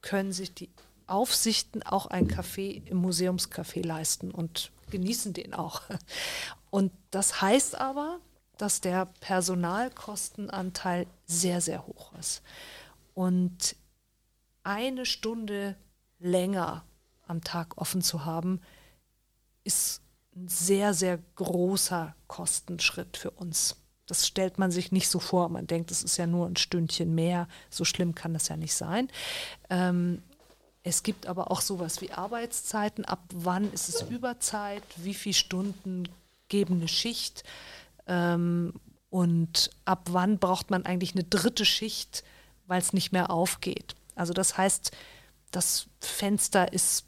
[0.00, 0.70] können sich die
[1.06, 5.82] Aufsichten auch ein Café im Museumscafé leisten und genießen den auch.
[6.70, 8.20] Und das heißt aber,
[8.58, 12.42] dass der Personalkostenanteil sehr, sehr hoch ist.
[13.14, 13.76] Und
[14.64, 15.76] eine Stunde
[16.18, 16.84] länger
[17.26, 18.60] am Tag offen zu haben,
[19.64, 20.02] ist
[20.34, 23.76] ein sehr, sehr großer Kostenschritt für uns.
[24.08, 25.48] Das stellt man sich nicht so vor.
[25.50, 27.46] Man denkt, es ist ja nur ein Stündchen mehr.
[27.70, 29.08] So schlimm kann das ja nicht sein.
[29.70, 30.22] Ähm,
[30.82, 33.04] es gibt aber auch sowas wie Arbeitszeiten.
[33.04, 34.82] Ab wann ist es Überzeit?
[34.96, 36.08] Wie viele Stunden
[36.48, 37.44] geben eine Schicht?
[38.06, 38.72] Ähm,
[39.10, 42.24] und ab wann braucht man eigentlich eine dritte Schicht,
[42.66, 43.94] weil es nicht mehr aufgeht?
[44.14, 44.92] Also das heißt,
[45.50, 47.06] das Fenster ist,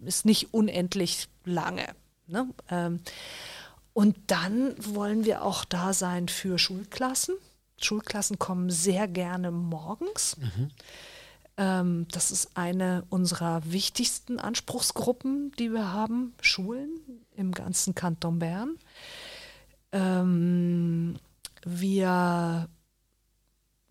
[0.00, 1.86] ist nicht unendlich lange.
[2.26, 2.48] Ne?
[2.68, 3.00] Ähm,
[3.92, 7.34] Und dann wollen wir auch da sein für Schulklassen.
[7.80, 10.36] Schulklassen kommen sehr gerne morgens.
[10.38, 10.70] Mhm.
[11.56, 16.90] Ähm, das ist eine unserer wichtigsten Anspruchsgruppen, die wir haben, Schulen
[17.36, 18.78] im ganzen Kanton Bern.
[19.92, 21.16] Ähm,
[21.64, 22.68] wir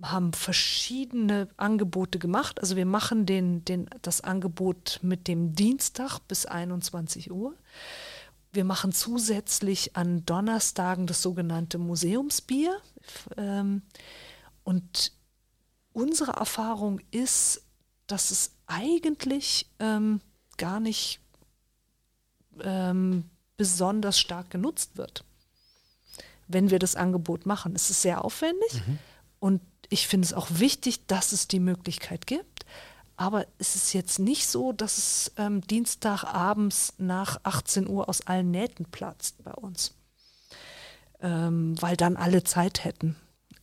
[0.02, 2.60] haben verschiedene Angebote gemacht.
[2.60, 7.54] Also wir machen den, den, das Angebot mit dem Dienstag bis 21 Uhr.
[8.52, 12.78] Wir machen zusätzlich an Donnerstagen das sogenannte Museumsbier.
[13.38, 13.82] Ähm,
[14.64, 15.14] und
[15.94, 17.64] unsere Erfahrung ist,
[18.08, 20.22] dass es eigentlich ähm,
[20.58, 21.20] gar nicht
[22.62, 25.24] ähm, besonders stark genutzt wird,
[26.48, 27.76] wenn wir das Angebot machen.
[27.76, 29.00] Es ist sehr aufwendig mhm.
[29.40, 32.66] und ich finde es auch wichtig, dass es die Möglichkeit gibt.
[33.22, 38.50] Aber es ist jetzt nicht so, dass es ähm, Dienstagabends nach 18 Uhr aus allen
[38.50, 39.94] Nähten platzt bei uns,
[41.22, 43.16] ähm, weil dann alle Zeit hätten.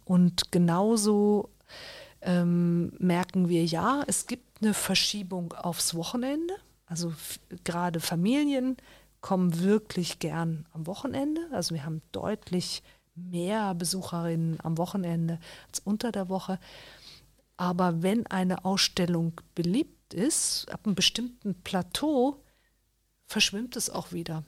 [0.05, 1.51] Und genauso
[2.21, 6.55] ähm, merken wir, ja, es gibt eine Verschiebung aufs Wochenende.
[6.87, 7.13] Also
[7.65, 8.77] gerade Familien
[9.21, 11.41] kommen wirklich gern am Wochenende.
[11.51, 12.85] Also wir haben deutlich
[13.17, 16.61] mehr Besucherinnen am Wochenende als unter der Woche.
[17.59, 22.43] Aber wenn eine Ausstellung beliebt ist, ab einem bestimmten Plateau,
[23.27, 24.45] verschwimmt es auch wieder.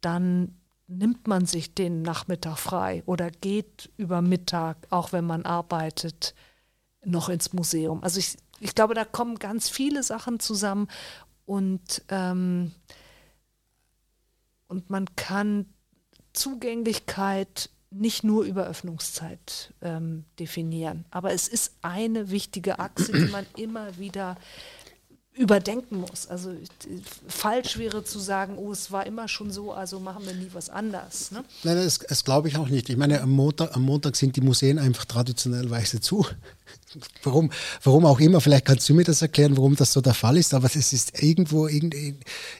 [0.00, 6.34] Dann nimmt man sich den Nachmittag frei oder geht über Mittag, auch wenn man arbeitet,
[7.04, 8.02] noch ins Museum.
[8.04, 10.86] Also ich, ich glaube, da kommen ganz viele Sachen zusammen
[11.46, 12.72] und, ähm,
[14.68, 15.66] und man kann
[16.32, 23.46] Zugänglichkeit nicht nur über Öffnungszeit ähm, definieren, aber es ist eine wichtige Achse, die man
[23.56, 24.36] immer wieder
[25.38, 26.26] überdenken muss.
[26.26, 26.52] Also
[27.28, 30.68] falsch wäre zu sagen, oh, es war immer schon so, also machen wir nie was
[30.68, 31.30] anders.
[31.30, 31.44] Ne?
[31.62, 32.88] Nein, das, das glaube ich auch nicht.
[32.90, 36.26] Ich meine, am Montag, am Montag sind die Museen einfach traditionellweise zu.
[37.22, 37.50] Warum,
[37.82, 40.54] warum auch immer, vielleicht kannst du mir das erklären, warum das so der Fall ist,
[40.54, 41.90] aber es ist irgendwo, in,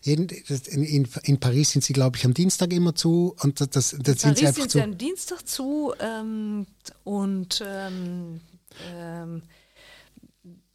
[0.02, 0.28] in,
[0.66, 4.04] in, in Paris sind sie, glaube ich, am Dienstag immer zu und das, das in
[4.04, 4.78] sind Paris sie einfach sind zu.
[4.78, 6.66] sie am Dienstag zu ähm,
[7.04, 8.40] und ähm,
[8.94, 9.42] ähm,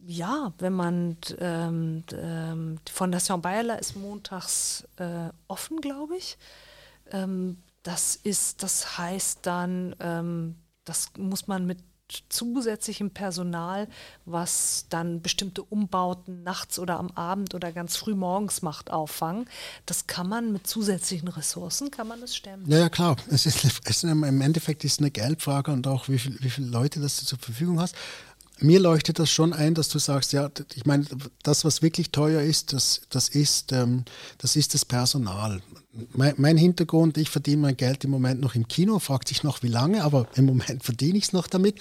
[0.06, 6.38] ja, wenn man ähm, ähm, Fondation Bayerler ist montags äh, offen, glaube ich.
[7.12, 11.80] Ähm, das ist, das heißt dann, ähm, das muss man mit
[12.30, 13.88] zusätzlichem Personal,
[14.26, 19.50] was dann bestimmte Umbauten nachts oder am Abend oder ganz früh morgens macht, auffangen.
[19.86, 22.70] Das kann man mit zusätzlichen Ressourcen, kann man das stemmen.
[22.70, 23.16] Ja, ja klar.
[23.30, 26.50] Es ist, es ist, Im Endeffekt ist es eine Geldfrage und auch wie, viel, wie
[26.50, 27.96] viele Leute das du zur Verfügung hast
[28.64, 31.06] mir leuchtet das schon ein, dass du sagst, ja, ich meine,
[31.44, 34.06] das, was wirklich teuer ist, das, das, ist, ähm,
[34.38, 35.62] das ist das Personal.
[36.14, 39.62] Mein, mein, Hintergrund, ich verdiene mein Geld im Moment noch im Kino, fragt sich noch
[39.64, 41.80] wie lange, aber im Moment verdiene ich es noch damit.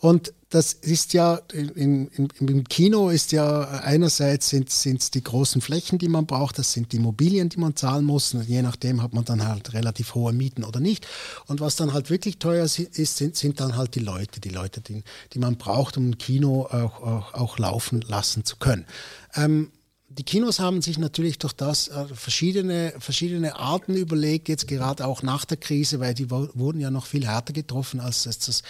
[0.00, 5.60] Und das ist ja, in, in, im Kino ist ja einerseits sind es die großen
[5.60, 8.34] Flächen, die man braucht, das sind die Immobilien, die man zahlen muss.
[8.34, 11.08] Und je nachdem hat man dann halt relativ hohe Mieten oder nicht.
[11.46, 14.80] Und was dann halt wirklich teuer ist, sind, sind dann halt die Leute, die Leute,
[14.80, 18.86] die, die man braucht, um ein Kino auch, auch, auch laufen lassen zu können.
[19.34, 19.72] Ähm,
[20.18, 25.22] die Kinos haben sich natürlich durch das äh, verschiedene, verschiedene Arten überlegt, jetzt gerade auch
[25.22, 28.62] nach der Krise, weil die wurden ja noch viel härter getroffen als das,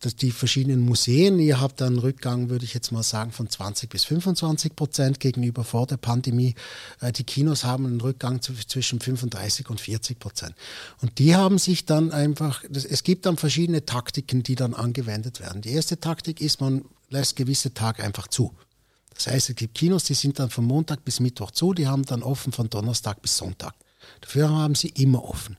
[0.00, 1.38] das, die verschiedenen Museen.
[1.38, 5.62] Ihr habt einen Rückgang, würde ich jetzt mal sagen, von 20 bis 25 Prozent gegenüber
[5.62, 6.56] vor der Pandemie.
[7.00, 10.54] Äh, die Kinos haben einen Rückgang zwischen 35 und 40 Prozent.
[11.00, 15.62] Und die haben sich dann einfach, es gibt dann verschiedene Taktiken, die dann angewendet werden.
[15.62, 18.52] Die erste Taktik ist, man lässt gewisse Tage einfach zu.
[19.22, 22.06] Das heißt, es gibt Kinos, die sind dann von Montag bis Mittwoch zu, die haben
[22.06, 23.74] dann offen von Donnerstag bis Sonntag.
[24.22, 25.58] Dafür haben sie immer offen.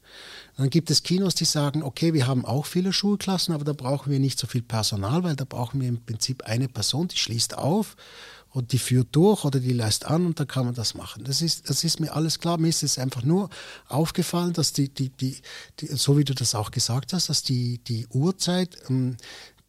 [0.57, 4.11] Dann gibt es Kinos, die sagen, okay, wir haben auch viele Schulklassen, aber da brauchen
[4.11, 7.55] wir nicht so viel Personal, weil da brauchen wir im Prinzip eine Person, die schließt
[7.55, 7.97] auf
[8.49, 11.23] und die führt durch oder die lässt an und da kann man das machen.
[11.23, 12.57] Das ist, das ist mir alles klar.
[12.57, 13.51] Mir ist es einfach nur
[13.87, 15.39] aufgefallen, dass die, die, die,
[15.79, 19.17] die so wie du das auch gesagt hast, dass die, die Uhrzeit ähm,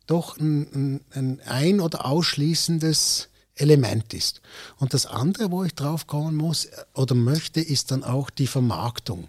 [0.07, 4.41] doch ein, ein, ein oder ausschließendes Element ist.
[4.79, 8.47] Und das andere, wo ich drauf kommen muss äh, oder möchte, ist dann auch die
[8.47, 9.29] Vermarktung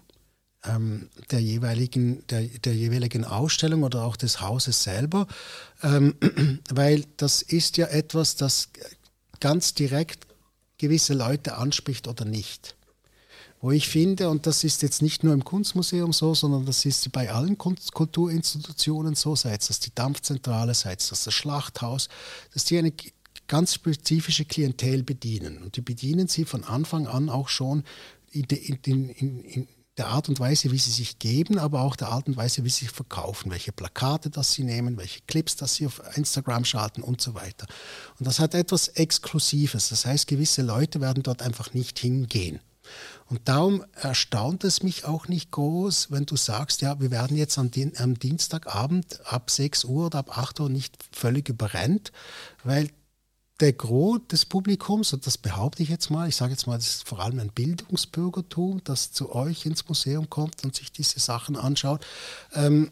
[0.64, 5.26] ähm, der, jeweiligen, der, der jeweiligen Ausstellung oder auch des Hauses selber,
[5.82, 6.14] ähm,
[6.70, 8.70] weil das ist ja etwas, das
[9.40, 10.26] ganz direkt
[10.78, 12.76] gewisse Leute anspricht oder nicht.
[13.60, 17.10] Wo ich finde, und das ist jetzt nicht nur im Kunstmuseum so, sondern das ist
[17.12, 22.08] bei allen Kulturinstitutionen so, sei es das die Dampfzentrale, sei es das das Schlachthaus,
[22.52, 22.92] dass die eine
[23.46, 25.58] ganz spezifische Klientel bedienen.
[25.58, 27.84] Und die bedienen sie von Anfang an auch schon
[28.30, 32.26] in, in, in, der Art und Weise, wie sie sich geben, aber auch der Art
[32.26, 35.86] und Weise, wie sie sich verkaufen, welche Plakate das sie nehmen, welche Clips das sie
[35.86, 37.66] auf Instagram schalten und so weiter.
[38.18, 39.90] Und das hat etwas Exklusives.
[39.90, 42.58] Das heißt, gewisse Leute werden dort einfach nicht hingehen.
[43.26, 47.56] Und darum erstaunt es mich auch nicht groß, wenn du sagst, ja, wir werden jetzt
[47.56, 52.12] am Dienstagabend ab 6 Uhr oder ab 8 Uhr nicht völlig überrennt,
[52.62, 52.90] weil
[53.60, 56.88] der Gros des Publikums, und das behaupte ich jetzt mal, ich sage jetzt mal, das
[56.88, 61.56] ist vor allem ein Bildungsbürgertum, das zu euch ins Museum kommt und sich diese Sachen
[61.56, 62.04] anschaut,
[62.54, 62.90] ähm,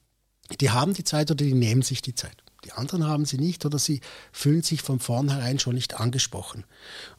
[0.60, 2.45] die haben die Zeit oder die nehmen sich die Zeit.
[2.66, 4.00] Die anderen haben sie nicht oder sie
[4.32, 6.64] fühlen sich von vornherein schon nicht angesprochen.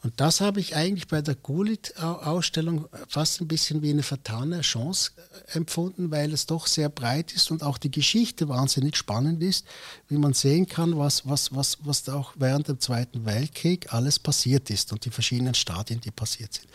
[0.02, 5.12] Und das habe ich eigentlich bei der Gulit-Ausstellung fast ein bisschen wie eine vertane Chance
[5.16, 9.64] äh, empfunden, weil es doch sehr breit ist und auch die Geschichte wahnsinnig spannend ist,
[10.08, 14.18] wie man sehen kann, was, was, was, was da auch während dem Zweiten Weltkrieg alles
[14.18, 16.68] passiert ist und die verschiedenen Stadien, die passiert sind.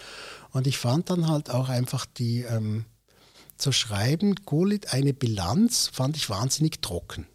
[0.49, 2.86] Und ich fand dann halt auch einfach die ähm,
[3.57, 7.27] zu schreiben, Gulit eine Bilanz, fand ich wahnsinnig trocken.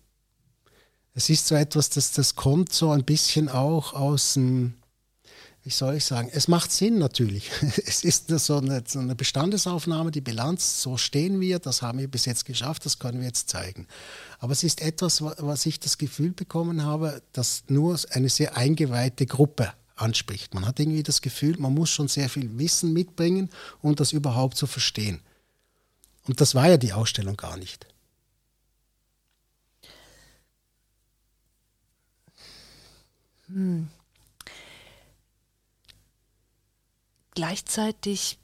[1.19, 4.75] Es ist so etwas, das, das kommt so ein bisschen auch aus dem,
[5.65, 7.51] wie soll ich sagen, es macht Sinn natürlich.
[7.87, 12.07] Es ist so eine, so eine Bestandesaufnahme, die Bilanz, so stehen wir, das haben wir
[12.07, 13.89] bis jetzt geschafft, das können wir jetzt zeigen.
[14.39, 19.27] Aber es ist etwas, was ich das Gefühl bekommen habe, dass nur eine sehr eingeweihte
[19.27, 20.55] Gruppe anspricht.
[20.55, 23.51] Man hat irgendwie das Gefühl, man muss schon sehr viel Wissen mitbringen,
[23.83, 25.19] um das überhaupt zu verstehen.
[26.29, 27.89] Und das war ja die Ausstellung gar nicht.
[33.49, 33.89] Hm.
[37.35, 38.39] Gleichzeitig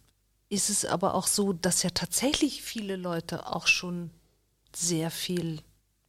[0.48, 4.10] ist es aber auch so, dass ja tatsächlich viele Leute auch schon
[4.74, 5.62] sehr viel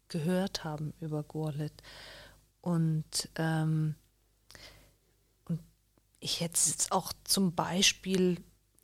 [0.08, 1.74] gehört haben über Gorlit.
[2.62, 3.96] Und, ähm,
[5.46, 5.60] und
[6.20, 8.38] ich hätte es jetzt auch zum Beispiel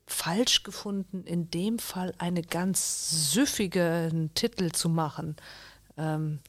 [0.07, 5.35] falsch gefunden, in dem Fall einen ganz süffigen Titel zu machen.
[5.97, 6.39] Ähm,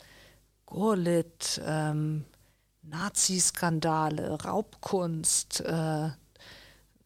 [0.67, 2.25] Gorlit, ähm,
[2.83, 6.07] Nazi-Skandale, Raubkunst, äh,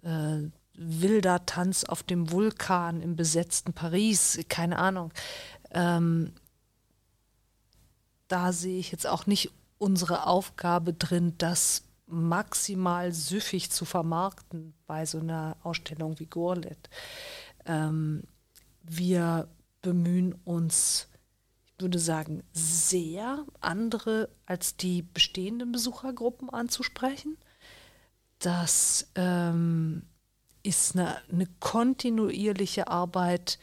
[0.02, 5.12] äh, wilder Tanz auf dem Vulkan im besetzten Paris, keine Ahnung.
[5.70, 6.32] Ähm,
[8.28, 15.06] da sehe ich jetzt auch nicht unsere Aufgabe drin, das maximal süffig zu vermarkten bei
[15.06, 16.88] so einer Ausstellung wie Gorlet.
[17.64, 18.22] Ähm,
[18.82, 19.48] wir
[19.82, 21.08] bemühen uns
[21.78, 27.36] würde sagen, sehr andere als die bestehenden Besuchergruppen anzusprechen.
[28.38, 30.02] Das ähm,
[30.62, 33.58] ist eine, eine, kontinuierliche Arbeit,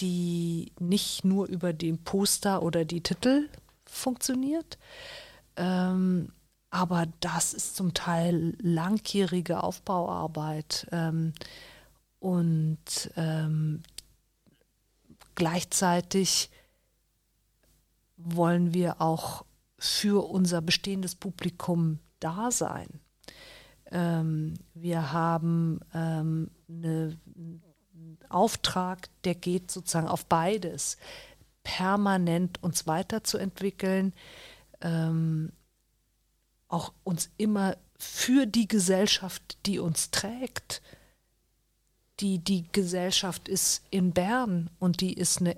[0.00, 3.48] die nicht nur über den Poster oder die Titel
[3.84, 4.78] funktioniert,
[5.56, 6.32] ähm,
[6.70, 11.32] aber das ist zum Teil langjährige Aufbauarbeit ähm,
[12.18, 13.82] und ähm,
[15.34, 16.50] gleichzeitig
[18.16, 19.44] wollen wir auch
[19.78, 23.00] für unser bestehendes Publikum da sein.
[23.90, 30.96] Ähm, wir haben ähm, eine, einen Auftrag, der geht sozusagen auf beides,
[31.62, 34.12] permanent uns weiterzuentwickeln,
[34.80, 35.52] ähm,
[36.68, 40.82] auch uns immer für die Gesellschaft, die uns trägt,
[42.20, 45.56] die die Gesellschaft ist in Bern und die ist eine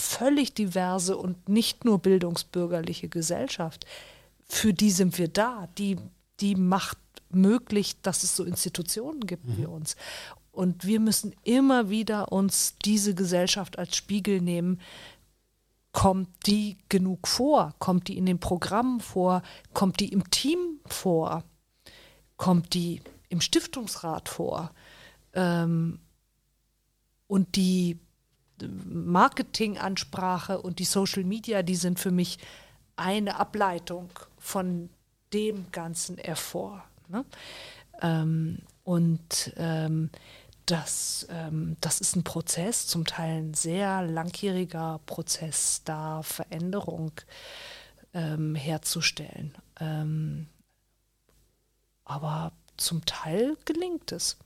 [0.00, 3.86] völlig diverse und nicht nur bildungsbürgerliche Gesellschaft.
[4.44, 5.68] Für die sind wir da.
[5.78, 5.96] Die,
[6.40, 6.98] die macht
[7.30, 9.58] möglich, dass es so Institutionen gibt mhm.
[9.58, 9.96] wie uns.
[10.52, 14.80] Und wir müssen immer wieder uns diese Gesellschaft als Spiegel nehmen.
[15.92, 17.74] Kommt die genug vor?
[17.78, 19.42] Kommt die in den Programmen vor?
[19.72, 21.44] Kommt die im Team vor?
[22.36, 24.72] Kommt die im Stiftungsrat vor?
[25.32, 26.00] Ähm,
[27.26, 27.98] und die
[28.62, 32.38] Marketingansprache und die Social Media, die sind für mich
[32.96, 34.90] eine Ableitung von
[35.32, 36.84] dem Ganzen hervor.
[37.08, 37.24] Ne?
[38.00, 40.10] Ähm, und ähm,
[40.66, 47.12] das, ähm, das ist ein Prozess, zum Teil ein sehr langjähriger Prozess, da Veränderung
[48.12, 49.54] ähm, herzustellen.
[49.80, 50.48] Ähm,
[52.04, 54.38] aber zum Teil gelingt es.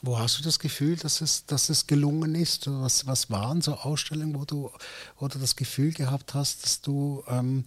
[0.00, 2.70] Wo hast du das Gefühl, dass es, dass es gelungen ist?
[2.70, 4.70] Was, was waren so Ausstellungen, wo du,
[5.18, 7.64] wo du das Gefühl gehabt hast, dass du ähm,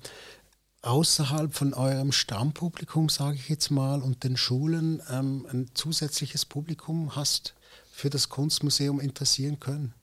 [0.82, 7.16] außerhalb von eurem Stammpublikum, sage ich jetzt mal, und den Schulen ähm, ein zusätzliches Publikum
[7.16, 7.54] hast
[7.92, 9.94] für das Kunstmuseum interessieren können?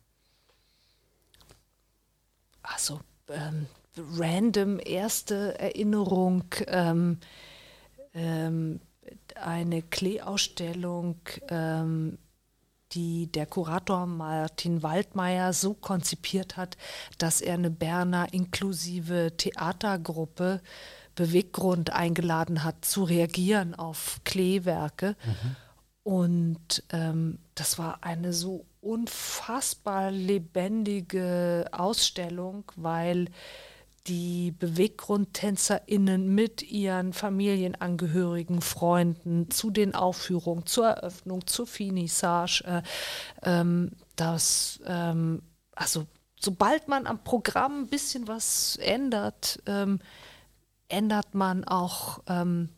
[2.62, 3.66] Also ähm,
[3.96, 6.44] random erste Erinnerung.
[6.66, 7.18] Ähm,
[8.12, 8.80] ähm,
[9.34, 11.16] eine Klee-Ausstellung
[11.48, 12.18] ähm,
[12.92, 16.76] die der Kurator Martin Waldmeier so konzipiert hat,
[17.18, 20.62] dass er eine Berner inklusive Theatergruppe
[21.14, 25.16] Beweggrund eingeladen hat, zu reagieren auf Kleewerke.
[25.24, 25.56] Mhm.
[26.04, 33.26] Und ähm, das war eine so unfassbar lebendige Ausstellung, weil
[34.08, 42.82] die BeweggrundtänzerInnen mit ihren Familienangehörigen, Freunden zu den Aufführungen, zur Eröffnung, zur Finissage, äh,
[43.42, 45.42] ähm, das, ähm,
[45.74, 46.06] also
[46.40, 50.00] sobald man am Programm ein bisschen was ändert, ähm,
[50.88, 52.70] ändert man auch ähm,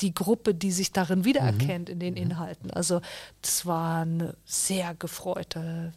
[0.00, 1.92] die Gruppe, die sich darin wiedererkennt mhm.
[1.94, 2.20] in den mhm.
[2.20, 2.70] Inhalten.
[2.70, 3.00] Also
[3.40, 5.92] das war eine sehr gefreute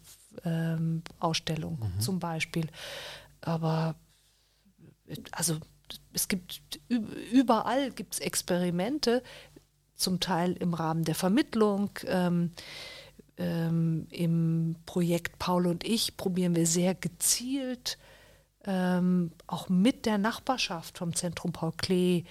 [0.46, 2.00] ähm, Ausstellung mhm.
[2.00, 2.68] zum Beispiel.
[3.42, 3.96] Aber
[5.32, 5.58] also
[6.14, 9.24] es gibt überall gibt es Experimente,
[9.96, 11.90] zum Teil im Rahmen der Vermittlung.
[12.06, 12.52] Ähm,
[13.38, 17.98] ähm, Im Projekt Paul und ich probieren wir sehr gezielt,
[18.66, 22.24] ähm, auch mit der Nachbarschaft vom Zentrum Paul Klee,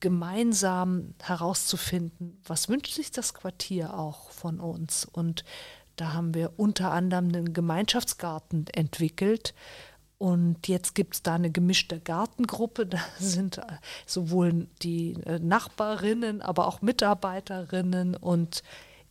[0.00, 5.04] gemeinsam herauszufinden, was wünscht sich das Quartier auch von uns.
[5.04, 5.44] Und
[5.96, 9.54] da haben wir unter anderem einen Gemeinschaftsgarten entwickelt,
[10.18, 12.86] und jetzt gibt es da eine gemischte Gartengruppe.
[12.98, 13.62] Da sind äh,
[14.06, 18.62] sowohl die äh, Nachbarinnen, aber auch Mitarbeiterinnen und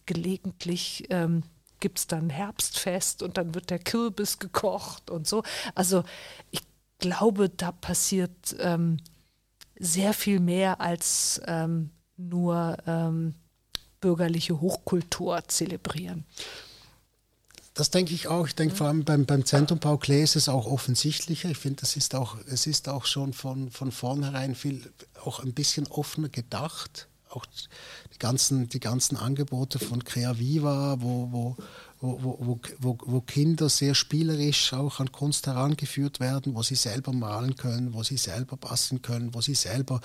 [0.06, 1.44] gelegentlich ähm,
[1.80, 5.44] gibt es dann Herbstfest und dann wird der Kürbis gekocht und so.
[5.76, 6.04] Also
[6.52, 6.62] ich
[7.00, 8.98] glaube, da passiert ähm,
[9.80, 13.36] sehr viel mehr als ähm, nur ähm,
[14.02, 16.26] bürgerliche Hochkultur zelebrieren.
[17.78, 18.48] Das denke ich auch.
[18.48, 21.52] Ich denke vor allem beim, beim Zentrum Paul Klee ist es auch offensichtlicher.
[21.52, 24.92] Ich finde, das ist auch, es ist auch schon von, von vornherein viel,
[25.24, 27.08] auch ein bisschen offener gedacht.
[27.30, 31.58] Auch die ganzen, die ganzen Angebote von Crea Viva, wo, wo
[32.00, 37.12] wo, wo, wo, wo Kinder sehr spielerisch auch an Kunst herangeführt werden, wo sie selber
[37.12, 40.00] malen können, wo sie selber basteln können, wo sie selber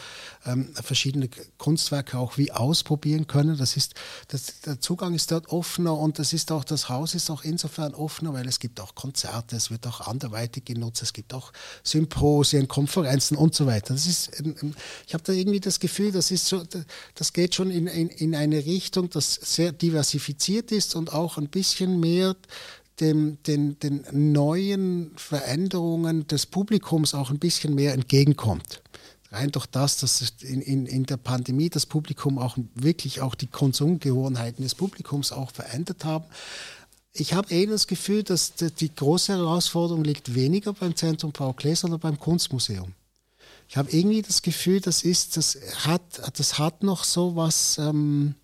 [0.46, 1.28] ähm, verschiedene
[1.58, 3.58] Kunstwerke auch wie ausprobieren können.
[3.58, 3.94] Das ist,
[4.28, 7.94] das, der Zugang ist dort offener und das ist auch, das Haus ist auch insofern
[7.94, 11.52] offener, weil es gibt auch Konzerte, es wird auch anderweitig genutzt, es gibt auch
[11.84, 13.92] Symposien, Konferenzen und so weiter.
[13.92, 14.42] Das ist,
[15.06, 16.62] ich habe da irgendwie das Gefühl, das ist so,
[17.14, 21.48] das geht schon in, in, in eine Richtung, das sehr diversifiziert ist und auch ein
[21.48, 22.36] bisschen bisschen mehr
[23.00, 28.82] dem, den, den neuen Veränderungen des Publikums auch ein bisschen mehr entgegenkommt.
[29.30, 33.46] Rein durch das, dass in, in, in der Pandemie das Publikum auch wirklich auch die
[33.46, 36.26] Konsumgewohnheiten des Publikums auch verändert haben.
[37.14, 41.74] Ich habe eh das Gefühl, dass die große Herausforderung liegt weniger beim Zentrum Paul Klee,
[41.74, 42.92] sondern beim Kunstmuseum.
[43.68, 46.02] Ich habe irgendwie das Gefühl, das ist, das hat,
[46.38, 48.34] das hat noch so was, ähm,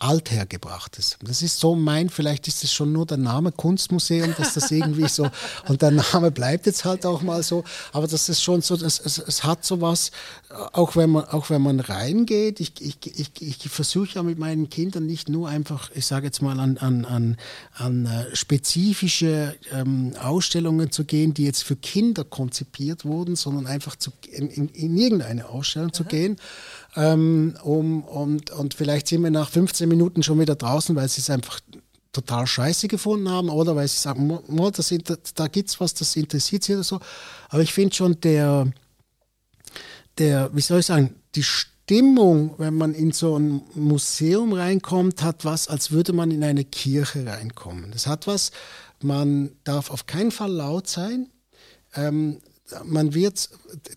[0.00, 1.18] althergebrachtes.
[1.22, 5.08] Das ist so mein, vielleicht ist es schon nur der Name Kunstmuseum, dass das irgendwie
[5.08, 5.28] so,
[5.68, 9.00] und der Name bleibt jetzt halt auch mal so, aber das ist schon so, das,
[9.00, 10.12] es, es hat so was,
[10.72, 14.70] auch wenn man, auch wenn man reingeht, ich, ich, ich, ich versuche ja mit meinen
[14.70, 17.36] Kindern nicht nur einfach, ich sage jetzt mal, an, an, an,
[17.74, 23.96] an äh, spezifische ähm, Ausstellungen zu gehen, die jetzt für Kinder konzipiert wurden, sondern einfach
[23.96, 25.94] zu, in, in, in irgendeine Ausstellung Aha.
[25.94, 26.36] zu gehen
[26.96, 31.20] ähm, um, und, und vielleicht sind wir nach 15 Minuten schon wieder draußen, weil sie
[31.20, 31.60] es einfach
[32.12, 34.40] total scheiße gefunden haben oder weil sie sagen,
[35.04, 37.00] das, da gibt es was, das interessiert sie oder so.
[37.48, 38.66] Aber ich finde schon der,
[40.16, 45.44] der, wie soll ich sagen, die Stimmung, wenn man in so ein Museum reinkommt, hat
[45.44, 47.92] was, als würde man in eine Kirche reinkommen.
[47.92, 48.50] Das hat was,
[49.02, 51.28] man darf auf keinen Fall laut sein.
[51.94, 52.40] Ähm,
[52.84, 53.50] man wird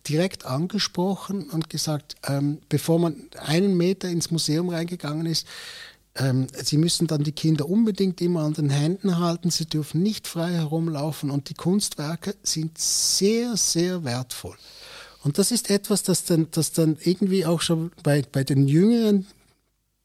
[0.08, 5.48] direkt angesprochen und gesagt, ähm, bevor man einen Meter ins Museum reingegangen ist,
[6.16, 10.28] ähm, sie müssen dann die Kinder unbedingt immer an den Händen halten, sie dürfen nicht
[10.28, 14.58] frei herumlaufen und die Kunstwerke sind sehr, sehr wertvoll.
[15.24, 19.28] Und das ist etwas, das dann, das dann irgendwie auch schon bei, bei den jüngeren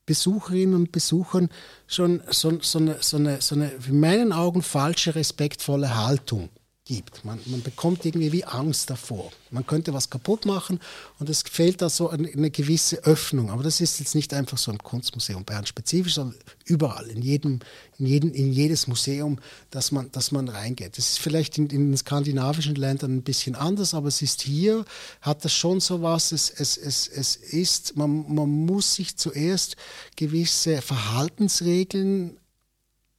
[0.04, 1.48] Besucherinnen und Besuchern
[1.88, 6.50] schon so, so, eine, so, eine, so eine, in meinen Augen, falsche, respektvolle Haltung
[6.86, 7.24] gibt.
[7.24, 9.32] Man, man, bekommt irgendwie wie Angst davor.
[9.50, 10.80] Man könnte was kaputt machen
[11.18, 13.50] und es fehlt da so eine, eine, gewisse Öffnung.
[13.50, 17.58] Aber das ist jetzt nicht einfach so im Kunstmuseum Bern spezifisch, sondern überall, in, jedem,
[17.98, 20.96] in, jedem, in jedes Museum, dass man, dass man reingeht.
[20.96, 24.84] Das ist vielleicht in, in den skandinavischen Ländern ein bisschen anders, aber es ist hier,
[25.20, 29.76] hat das schon so was, es, es, es, es ist, man, man muss sich zuerst
[30.14, 32.38] gewisse Verhaltensregeln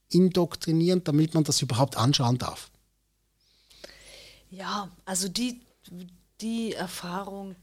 [0.09, 2.72] indoktrinieren, damit man das überhaupt anschauen darf.
[4.50, 5.62] Ja, also die,
[6.41, 7.56] die Erfahrung,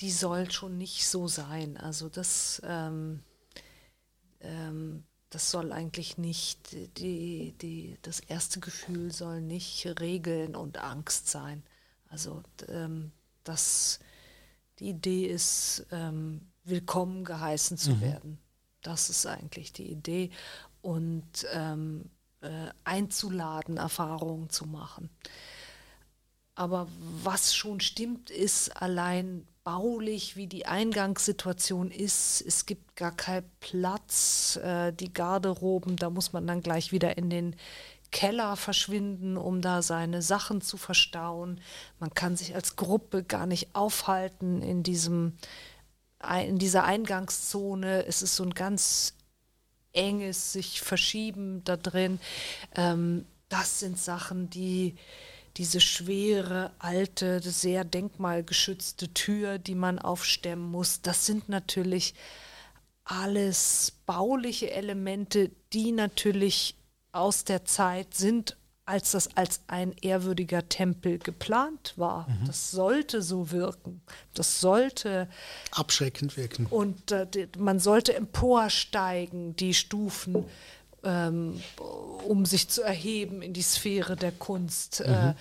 [0.00, 1.76] die soll schon nicht so sein.
[1.76, 3.22] Also das, ähm,
[4.40, 11.28] ähm, das soll eigentlich nicht, die, die, das erste Gefühl soll nicht Regeln und Angst
[11.28, 11.62] sein.
[12.08, 13.12] Also ähm,
[13.44, 13.98] das,
[14.78, 18.00] die Idee ist, ähm, willkommen geheißen zu mhm.
[18.00, 18.38] werden.
[18.82, 20.30] Das ist eigentlich die Idee.
[20.82, 22.10] Und ähm,
[22.42, 25.10] äh, einzuladen, Erfahrungen zu machen.
[26.56, 26.88] Aber
[27.22, 32.40] was schon stimmt, ist allein baulich, wie die Eingangssituation ist.
[32.40, 34.58] Es gibt gar keinen Platz.
[34.62, 37.56] Äh, die Garderoben, da muss man dann gleich wieder in den
[38.10, 41.60] Keller verschwinden, um da seine Sachen zu verstauen.
[41.98, 45.34] Man kann sich als Gruppe gar nicht aufhalten in diesem
[46.46, 48.06] in dieser Eingangszone.
[48.06, 49.14] Es ist so ein ganz
[49.92, 52.18] enges sich verschieben da drin.
[52.74, 54.96] Ähm, das sind Sachen, die
[55.56, 62.14] diese schwere, alte, sehr denkmalgeschützte Tür, die man aufstemmen muss, das sind natürlich
[63.04, 66.74] alles bauliche Elemente, die natürlich
[67.12, 72.28] aus der Zeit sind, als das als ein ehrwürdiger Tempel geplant war.
[72.28, 72.46] Mhm.
[72.46, 74.00] Das sollte so wirken.
[74.34, 75.28] Das sollte
[75.72, 76.66] abschreckend wirken.
[76.66, 80.44] Und äh, man sollte emporsteigen, die Stufen
[81.04, 81.60] ähm,
[82.26, 85.00] um sich zu erheben in die Sphäre der Kunst.
[85.00, 85.28] Äh, mhm.
[85.30, 85.34] Äh,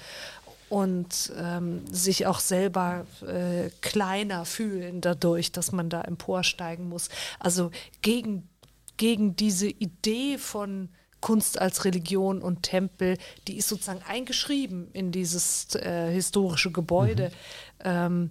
[0.67, 7.09] und ähm, sich auch selber äh, kleiner fühlen dadurch, dass man da emporsteigen muss.
[7.39, 7.69] Also
[8.01, 8.49] gegen,
[8.97, 10.89] gegen diese Idee von
[11.21, 17.31] Kunst als Religion und Tempel, die ist sozusagen eingeschrieben in dieses äh, historische Gebäude.
[17.79, 17.85] Mhm.
[17.85, 18.29] Ähm,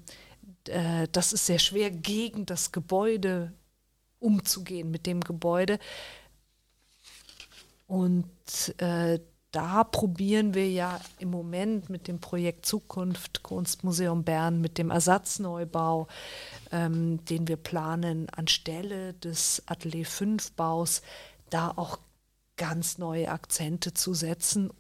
[0.69, 3.53] äh, das ist sehr schwer, gegen das Gebäude
[4.19, 5.79] umzugehen mit dem Gebäude.
[7.87, 8.27] Und
[8.79, 9.19] äh,
[9.55, 16.09] da probieren wir ja im Moment mit dem Projekt Zukunft Kunstmuseum Bern, mit dem Ersatzneubau,
[16.73, 21.03] ähm, den wir planen, anstelle des Atelier 5 Baus,
[21.51, 22.01] da auch
[22.57, 24.71] ganz neue Akzente zu setzen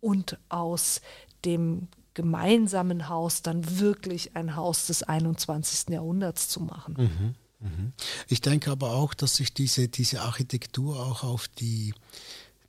[0.00, 1.00] und aus
[1.46, 5.88] dem gemeinsamen Haus dann wirklich ein Haus des 21.
[5.90, 6.94] Jahrhunderts zu machen.
[7.60, 7.92] Mhm, mhm.
[8.28, 11.94] Ich denke aber auch, dass sich diese, diese Architektur auch auf die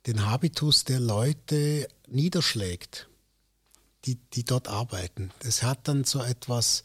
[0.06, 3.08] den Habitus der Leute niederschlägt,
[4.04, 5.30] die, die dort arbeiten.
[5.40, 6.82] Das hat dann so etwas,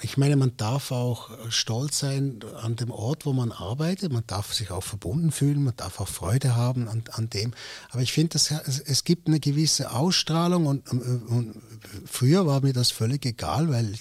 [0.00, 4.12] ich meine, man darf auch stolz sein an dem Ort, wo man arbeitet.
[4.12, 7.52] Man darf sich auch verbunden fühlen, man darf auch Freude haben an, an dem.
[7.90, 11.62] Aber ich finde, es, gibt eine gewisse Ausstrahlung und, und
[12.06, 13.94] früher war mir das völlig egal, weil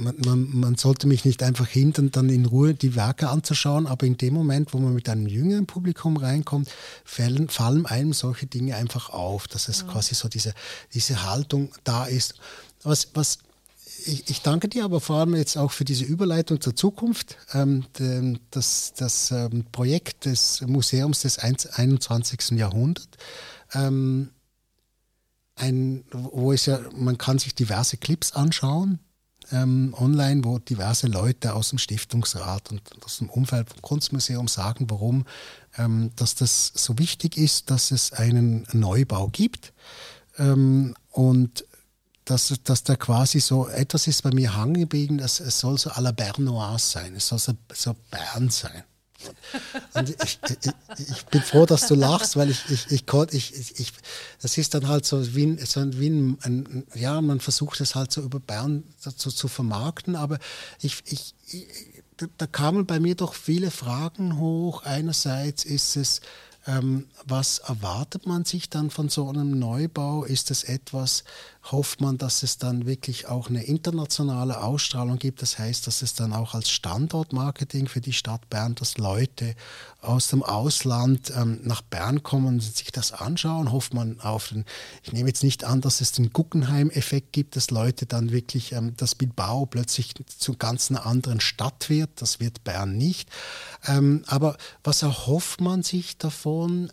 [0.00, 4.06] man, man, man, sollte mich nicht einfach hindern, dann in Ruhe die Werke anzuschauen, aber
[4.06, 6.70] in dem Moment, wo man mit einem jüngeren Publikum reinkommt,
[7.04, 9.88] fallen, fallen einem solche Dinge einfach auf, dass es mhm.
[9.88, 10.54] quasi so diese,
[10.94, 12.34] diese Haltung da ist.
[12.82, 13.38] Was, was
[14.06, 17.36] ich, ich, danke dir aber vor allem jetzt auch für diese Überleitung zur Zukunft.
[17.52, 17.84] Ähm,
[18.50, 22.52] das, das ähm, Projekt des Museums des 21.
[22.52, 23.08] Jahrhunderts.
[23.74, 24.30] Ähm,
[25.56, 28.98] ein, wo es ja, man kann sich diverse Clips anschauen
[29.52, 34.86] ähm, online, wo diverse Leute aus dem Stiftungsrat und aus dem Umfeld vom Kunstmuseum sagen,
[34.88, 35.24] warum
[35.78, 39.72] ähm, dass das so wichtig ist, dass es einen Neubau gibt
[40.38, 41.64] ähm, und
[42.24, 45.90] dass, dass da quasi so etwas ist bei mir hängen geblieben, dass es soll so
[45.90, 48.84] à la Bernoise sein, es soll so, so Bern sein.
[49.94, 53.92] Und ich, ich, ich, bin froh, dass du lachst, weil ich, ich, ich, ich, ich,
[54.40, 58.12] das ist dann halt so wie, so wie ein, ein, ja, man versucht es halt
[58.12, 60.38] so über Bern dazu zu vermarkten, aber
[60.80, 61.34] ich, ich,
[62.36, 64.82] da kamen bei mir doch viele Fragen hoch.
[64.84, 66.20] Einerseits ist es,
[66.66, 70.24] ähm, was erwartet man sich dann von so einem Neubau?
[70.24, 71.24] Ist es etwas,
[71.64, 75.42] hofft man, dass es dann wirklich auch eine internationale Ausstrahlung gibt?
[75.42, 79.54] Das heißt, dass es dann auch als Standortmarketing für die Stadt Bern, dass Leute
[80.00, 83.72] aus dem Ausland ähm, nach Bern kommen und sich das anschauen?
[83.72, 84.64] Hofft man auf den,
[85.02, 88.96] ich nehme jetzt nicht an, dass es den Guggenheim-Effekt gibt, dass Leute dann wirklich, ähm,
[88.96, 92.10] dass Bilbao plötzlich zu ganz einer anderen Stadt wird.
[92.16, 93.28] Das wird Bern nicht.
[93.86, 96.90] Ähm, aber was erhofft man sich davon?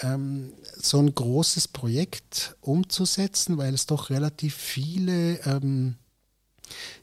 [0.00, 5.96] Ähm, so ein großes Projekt umzusetzen, weil es doch relativ viele, ähm,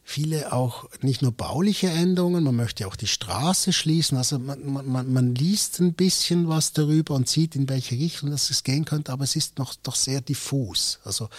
[0.03, 4.17] viele auch nicht nur bauliche Änderungen, man möchte auch die Straße schließen.
[4.17, 8.49] Also man, man, man liest ein bisschen was darüber und sieht, in welche Richtung das
[8.49, 10.99] es gehen könnte, aber es ist noch doch sehr diffus.
[11.05, 11.29] Also,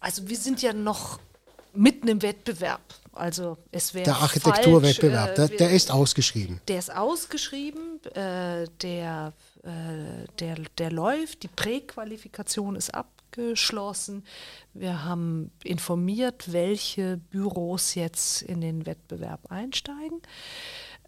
[0.00, 1.18] also wir sind ja noch
[1.74, 2.80] mitten im Wettbewerb.
[3.12, 6.60] Also es wäre der Architekturwettbewerb, äh, der, der, ist ausgeschrieben.
[6.68, 9.32] Der ist ausgeschrieben, äh, der,
[9.62, 14.24] der, der läuft, die Präqualifikation ist abgeschlossen.
[14.72, 20.20] Wir haben informiert, welche Büros jetzt in den Wettbewerb einsteigen.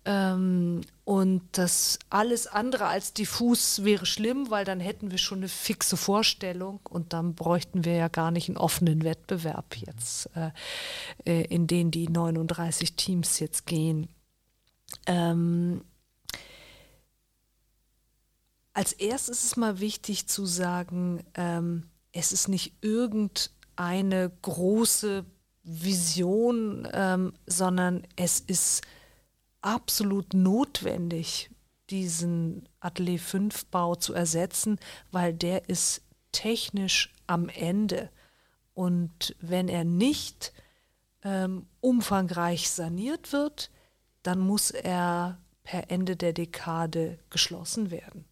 [0.06, 5.48] Ähm, und das alles andere als diffus wäre schlimm, weil dann hätten wir schon eine
[5.48, 10.50] fixe Vorstellung und dann bräuchten wir ja gar nicht einen offenen Wettbewerb jetzt, äh,
[11.26, 14.08] äh in den die 39 Teams jetzt gehen.
[15.06, 15.82] Ähm,
[18.80, 25.26] als erstes ist mal wichtig zu sagen, ähm, es ist nicht irgendeine große
[25.62, 28.80] Vision, ähm, sondern es ist
[29.60, 31.50] absolut notwendig,
[31.90, 34.78] diesen Atelier 5 Bau zu ersetzen,
[35.10, 36.00] weil der ist
[36.32, 38.08] technisch am Ende.
[38.72, 40.54] Und wenn er nicht
[41.22, 43.70] ähm, umfangreich saniert wird,
[44.22, 48.24] dann muss er per Ende der Dekade geschlossen werden.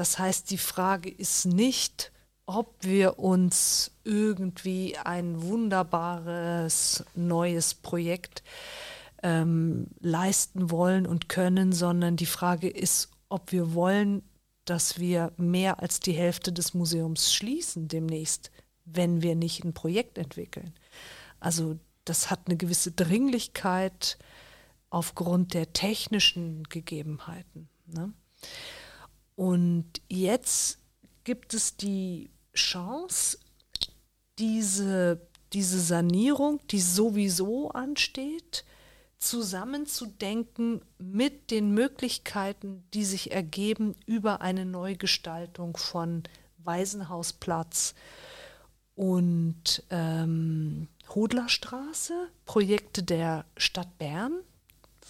[0.00, 2.10] Das heißt, die Frage ist nicht,
[2.46, 8.42] ob wir uns irgendwie ein wunderbares neues Projekt
[9.22, 14.22] ähm, leisten wollen und können, sondern die Frage ist, ob wir wollen,
[14.64, 18.50] dass wir mehr als die Hälfte des Museums schließen demnächst,
[18.86, 20.72] wenn wir nicht ein Projekt entwickeln.
[21.40, 24.16] Also das hat eine gewisse Dringlichkeit
[24.88, 27.68] aufgrund der technischen Gegebenheiten.
[27.84, 28.14] Ne?
[29.40, 30.80] Und jetzt
[31.24, 33.38] gibt es die Chance,
[34.38, 38.66] diese, diese Sanierung, die sowieso ansteht,
[39.16, 46.24] zusammenzudenken mit den Möglichkeiten, die sich ergeben über eine Neugestaltung von
[46.58, 47.94] Waisenhausplatz
[48.94, 54.40] und ähm, Hodlerstraße, Projekte der Stadt Bern,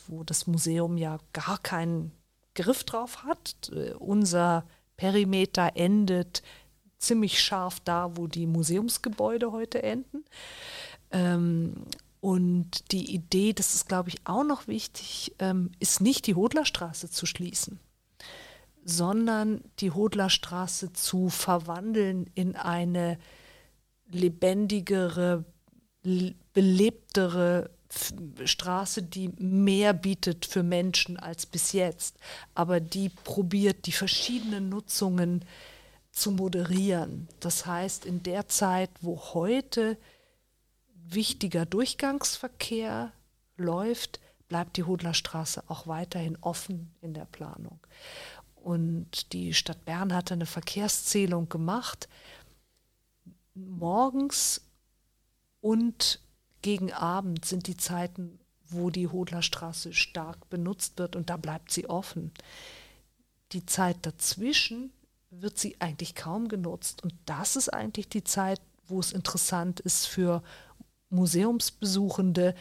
[0.06, 2.12] wo das Museum ja gar keinen
[2.54, 3.70] Griff drauf hat.
[3.98, 4.64] Unser
[4.96, 6.42] Perimeter endet
[6.98, 10.24] ziemlich scharf da, wo die Museumsgebäude heute enden.
[11.10, 11.86] Ähm,
[12.20, 17.10] und die Idee, das ist, glaube ich, auch noch wichtig, ähm, ist nicht die Hodlerstraße
[17.10, 17.80] zu schließen,
[18.84, 23.18] sondern die Hodlerstraße zu verwandeln in eine
[24.10, 25.44] lebendigere,
[26.52, 27.70] belebtere
[28.44, 32.16] Straße, die mehr bietet für Menschen als bis jetzt,
[32.54, 35.44] aber die probiert, die verschiedenen Nutzungen
[36.12, 37.28] zu moderieren.
[37.40, 39.96] Das heißt, in der Zeit, wo heute
[40.94, 43.12] wichtiger Durchgangsverkehr
[43.56, 47.80] läuft, bleibt die Hodlerstraße auch weiterhin offen in der Planung.
[48.54, 52.08] Und die Stadt Bern hatte eine Verkehrszählung gemacht.
[53.54, 54.60] Morgens
[55.60, 56.20] und
[56.62, 58.38] gegen Abend sind die Zeiten,
[58.68, 62.32] wo die Hodlerstraße stark benutzt wird und da bleibt sie offen.
[63.52, 64.92] Die Zeit dazwischen
[65.30, 70.06] wird sie eigentlich kaum genutzt und das ist eigentlich die Zeit, wo es interessant ist
[70.06, 70.42] für
[71.10, 72.54] Museumsbesuchende,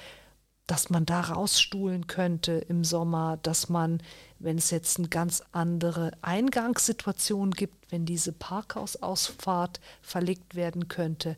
[0.70, 4.04] dass man da rausstuhlen könnte im Sommer, dass man,
[4.38, 11.38] wenn es jetzt eine ganz andere Eingangssituation gibt, wenn diese Parkhausausfahrt verlegt werden könnte,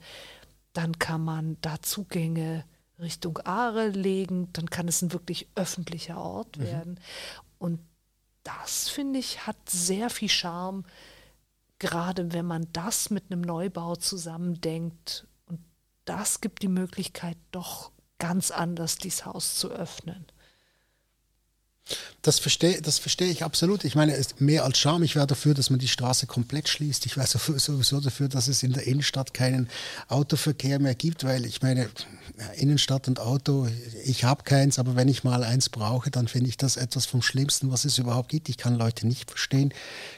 [0.73, 2.65] dann kann man da Zugänge
[2.99, 6.63] Richtung Aare legen, dann kann es ein wirklich öffentlicher Ort mhm.
[6.63, 6.99] werden.
[7.57, 7.79] Und
[8.43, 10.83] das, finde ich, hat sehr viel Charme,
[11.79, 15.27] gerade wenn man das mit einem Neubau zusammendenkt
[16.05, 20.25] das gibt die Möglichkeit, doch ganz anders dieses Haus zu öffnen.
[22.21, 23.83] Das verstehe, das verstehe ich absolut.
[23.83, 25.03] Ich meine, es mehr als Charme.
[25.03, 27.05] Ich wäre dafür, dass man die Straße komplett schließt.
[27.05, 29.69] Ich wäre sowieso dafür, dass es in der Innenstadt keinen
[30.07, 31.89] Autoverkehr mehr gibt, weil ich meine,
[32.55, 33.67] Innenstadt und Auto,
[34.05, 37.21] ich habe keins, aber wenn ich mal eins brauche, dann finde ich das etwas vom
[37.21, 38.49] Schlimmsten, was es überhaupt gibt.
[38.49, 39.73] Ich kann Leute nicht verstehen,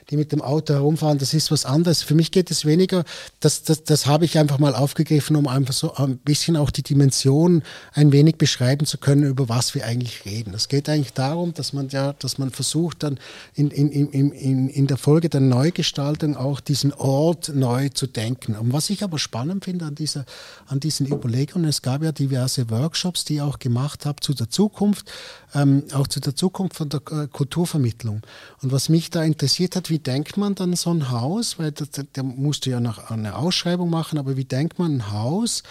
[0.09, 1.17] die mit dem Auto herumfahren.
[1.17, 2.03] Das ist was anderes.
[2.03, 3.03] Für mich geht es weniger,
[3.39, 6.83] das, das, das habe ich einfach mal aufgegriffen, um einfach so ein bisschen auch die
[6.83, 7.63] Dimension
[7.93, 10.53] ein wenig beschreiben zu können, über was wir eigentlich reden.
[10.53, 13.19] Es geht eigentlich darum, dass man ja, dass man versucht dann
[13.55, 18.55] in, in, in, in, in der Folge der Neugestaltung auch diesen Ort neu zu denken.
[18.55, 20.25] Und was ich aber spannend finde an, dieser,
[20.67, 25.11] an diesen Überlegungen, es gab ja diverse Workshops, die auch gemacht habe zu der Zukunft,
[25.53, 28.21] ähm, auch zu der Zukunft von der äh, Kulturvermittlung.
[28.61, 32.23] Und was mich da interessiert hat, wie denkt man dann so ein Haus, weil der
[32.23, 35.63] musste ja noch eine Ausschreibung machen, aber wie denkt man ein Haus,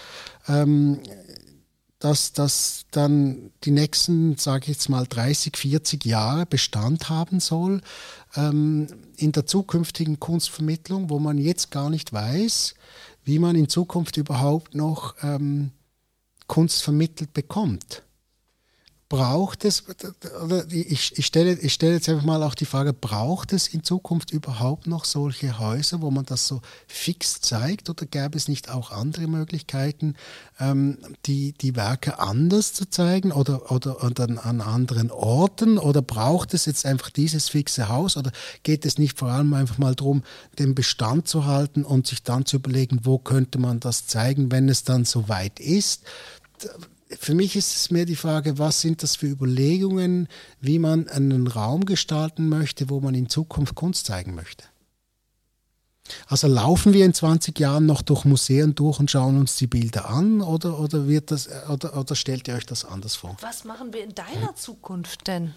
[0.47, 0.99] ähm,
[2.03, 7.79] dass das dann die nächsten, sage ich jetzt mal, 30, 40 Jahre Bestand haben soll
[8.35, 12.73] ähm, in der zukünftigen Kunstvermittlung, wo man jetzt gar nicht weiß,
[13.23, 15.71] wie man in Zukunft überhaupt noch ähm,
[16.53, 18.03] Kunst vermittelt bekommt.
[19.09, 19.83] braucht es,
[20.43, 23.83] oder ich, ich, stelle, ich stelle jetzt einfach mal auch die Frage, braucht es in
[23.83, 28.69] Zukunft überhaupt noch solche Häuser, wo man das so fix zeigt oder gäbe es nicht
[28.69, 30.15] auch andere Möglichkeiten,
[30.59, 36.53] ähm, die, die Werke anders zu zeigen oder, oder, oder an anderen Orten oder braucht
[36.53, 38.31] es jetzt einfach dieses fixe Haus oder
[38.63, 40.23] geht es nicht vor allem einfach mal darum,
[40.57, 44.69] den Bestand zu halten und sich dann zu überlegen, wo könnte man das zeigen, wenn
[44.69, 46.03] es dann soweit ist?
[47.19, 50.27] Für mich ist es mehr die Frage, was sind das für Überlegungen,
[50.59, 54.65] wie man einen Raum gestalten möchte, wo man in Zukunft Kunst zeigen möchte.
[56.27, 60.09] Also laufen wir in 20 Jahren noch durch Museen durch und schauen uns die Bilder
[60.09, 63.37] an oder, oder, wird das, oder, oder stellt ihr euch das anders vor?
[63.39, 65.53] Was machen wir in deiner Zukunft denn?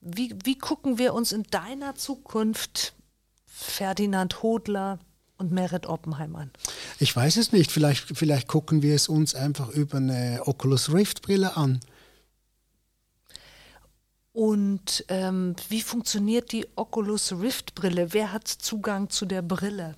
[0.00, 2.94] Wie, wie gucken wir uns in deiner Zukunft
[3.44, 5.00] Ferdinand Hodler,
[5.38, 6.36] und Merit Oppenheim
[6.98, 7.72] Ich weiß es nicht.
[7.72, 11.80] Vielleicht, vielleicht gucken wir es uns einfach über eine Oculus Rift Brille an.
[14.32, 18.12] Und ähm, wie funktioniert die Oculus Rift Brille?
[18.12, 19.96] Wer hat Zugang zu der Brille?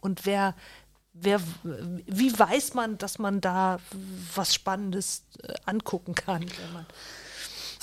[0.00, 0.54] Und wer,
[1.14, 3.80] wer, wie weiß man, dass man da
[4.34, 6.42] was Spannendes äh, angucken kann?
[6.42, 6.86] Wenn man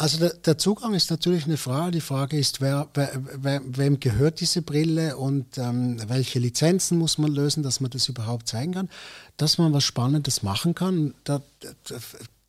[0.02, 1.92] also der, der, Zugang ist natürlich eine Frage.
[1.92, 7.20] Die Frage ist, wer, wer, wer, wem gehört diese Brille und ähm, welche Lizenzen muss
[7.20, 8.90] man lösen, dass man das überhaupt zeigen kann,
[9.38, 11.14] dass man was Spannendes machen kann.
[11.24, 11.98] Da, da,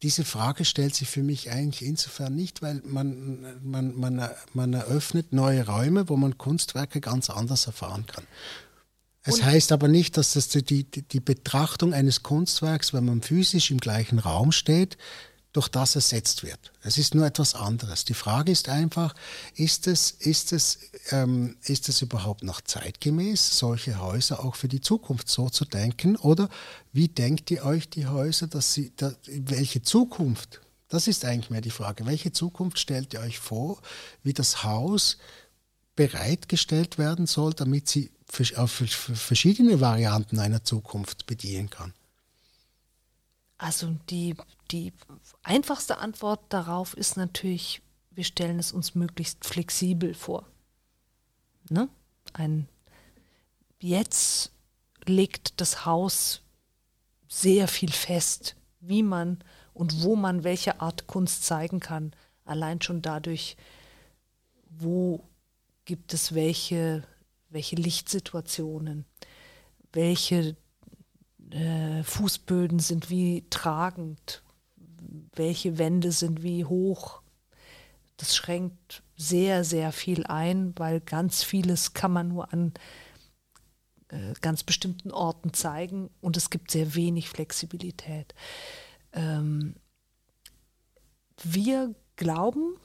[0.03, 5.35] diese Frage stellt sich für mich eigentlich insofern nicht, weil man, man, man, man eröffnet
[5.35, 8.25] neue Räume, wo man Kunstwerke ganz anders erfahren kann.
[9.25, 13.21] Es und heißt aber nicht, dass das die, die, die Betrachtung eines Kunstwerks, wenn man
[13.21, 14.97] physisch im gleichen Raum steht,
[15.53, 16.73] durch das ersetzt wird.
[16.83, 18.05] Es ist nur etwas anderes.
[18.05, 19.15] Die Frage ist einfach,
[19.55, 20.79] ist es, ist es,
[21.11, 26.17] ähm, ist es überhaupt noch zeitgemäß, solche Häuser auch für die Zukunft so zu denken?
[26.17, 26.49] Oder
[26.93, 30.63] wie denkt ihr euch die Häuser, dass sie, da, welche Zukunft?
[30.89, 32.07] Das ist eigentlich mehr die Frage.
[32.07, 33.81] Welche Zukunft stellt ihr euch vor,
[34.23, 35.19] wie das Haus
[35.97, 38.11] bereitgestellt werden soll, damit sie
[38.57, 41.93] auf verschiedene Varianten einer Zukunft bedienen kann?
[43.59, 44.35] Also die,
[44.71, 44.93] die
[45.43, 50.47] einfachste Antwort darauf ist natürlich, wir stellen es uns möglichst flexibel vor.
[51.69, 51.89] Ne?
[52.33, 52.69] Ein,
[53.79, 54.53] jetzt
[55.07, 56.43] legt das Haus
[57.29, 59.43] sehr viel fest, wie man
[59.75, 62.13] und wo man welche Art Kunst zeigen kann.
[62.45, 63.57] Allein schon dadurch,
[64.69, 65.25] wo
[65.85, 67.05] gibt es welche,
[67.49, 69.05] welche Lichtsituationen,
[69.93, 70.57] welche
[71.51, 74.42] äh, Fußböden sind wie tragend,
[75.35, 77.23] welche Wände sind wie hoch.
[78.17, 82.73] Das schränkt sehr, sehr viel ein, weil ganz vieles kann man nur an
[84.09, 88.35] äh, ganz bestimmten Orten zeigen und es gibt sehr wenig Flexibilität.
[89.13, 89.75] Ähm,
[91.43, 92.77] wir glauben,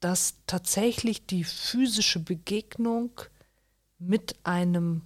[0.00, 3.20] dass tatsächlich die physische Begegnung
[3.98, 5.02] mit einem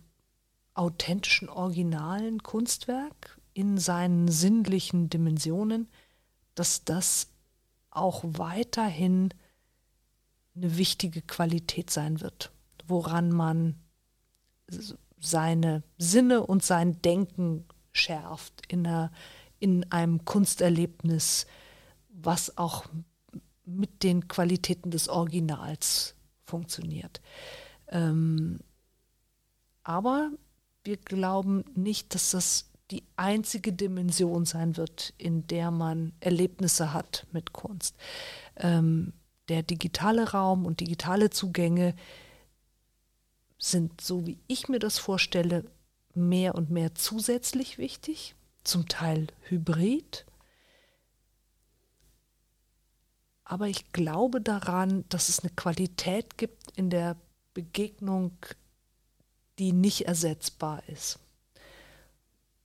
[0.75, 5.89] authentischen, originalen Kunstwerk in seinen sinnlichen Dimensionen,
[6.55, 7.29] dass das
[7.91, 9.31] auch weiterhin
[10.57, 12.53] eine wichtige Qualität sein wird,
[12.87, 13.77] woran man
[15.19, 19.13] seine Sinne und sein Denken schärft in, einer,
[19.59, 21.47] in einem Kunsterlebnis,
[22.09, 22.87] was auch
[23.65, 27.21] mit den Qualitäten des Originals funktioniert.
[27.89, 28.61] Ähm,
[29.83, 30.31] aber
[30.85, 37.27] wir glauben nicht, dass das die einzige Dimension sein wird, in der man Erlebnisse hat
[37.33, 37.97] mit Kunst.
[38.57, 39.13] Ähm,
[39.49, 41.95] der digitale Raum und digitale Zugänge
[43.59, 45.65] sind, so wie ich mir das vorstelle,
[46.15, 50.25] mehr und mehr zusätzlich wichtig, zum Teil hybrid.
[53.45, 57.17] Aber ich glaube daran, dass es eine Qualität gibt in der
[57.53, 58.33] Begegnung
[59.59, 61.19] die nicht ersetzbar ist.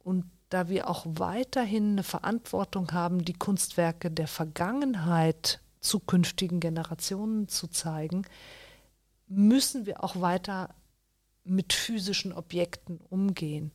[0.09, 7.67] Und da wir auch weiterhin eine Verantwortung haben, die Kunstwerke der Vergangenheit zukünftigen Generationen zu
[7.67, 8.23] zeigen,
[9.27, 10.73] müssen wir auch weiter
[11.43, 13.71] mit physischen Objekten umgehen.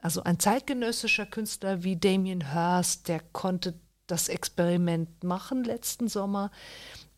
[0.00, 6.50] Also ein zeitgenössischer Künstler wie Damien Hirst, der konnte das Experiment machen letzten Sommer,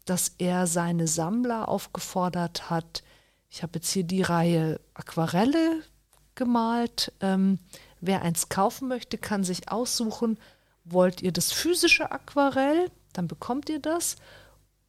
[0.04, 3.02] dass er seine Sammler aufgefordert hat,
[3.48, 5.82] ich habe jetzt hier die Reihe Aquarelle
[6.34, 7.12] gemalt.
[7.20, 7.58] Ähm,
[8.02, 10.38] wer eins kaufen möchte, kann sich aussuchen,
[10.84, 14.16] wollt ihr das physische Aquarell, dann bekommt ihr das.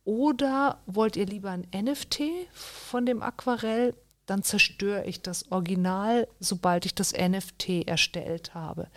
[0.03, 3.95] Oder wollt ihr lieber ein NFT von dem Aquarell,
[4.25, 8.87] dann zerstöre ich das Original, sobald ich das NFT erstellt habe.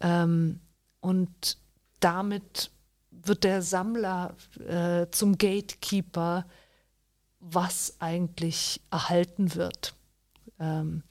[0.00, 0.60] Ähm,
[1.00, 1.58] und
[2.00, 2.70] damit
[3.10, 4.34] wird der Sammler
[4.68, 6.46] äh, zum Gatekeeper,
[7.40, 9.94] was eigentlich erhalten wird.
[10.60, 11.02] Ähm,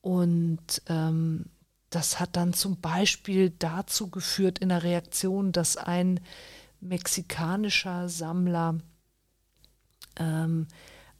[0.00, 1.46] und ähm,
[1.90, 6.20] das hat dann zum Beispiel dazu geführt in der Reaktion, dass ein
[6.80, 8.78] mexikanischer Sammler
[10.16, 10.68] ähm,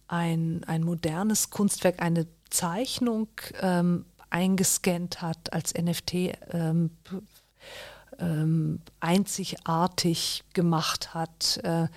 [0.07, 3.29] ein, ein modernes Kunstwerk, eine Zeichnung
[3.61, 6.15] ähm, eingescannt hat, als NFT
[6.53, 6.91] ähm,
[8.19, 11.89] ähm, einzigartig gemacht hat äh,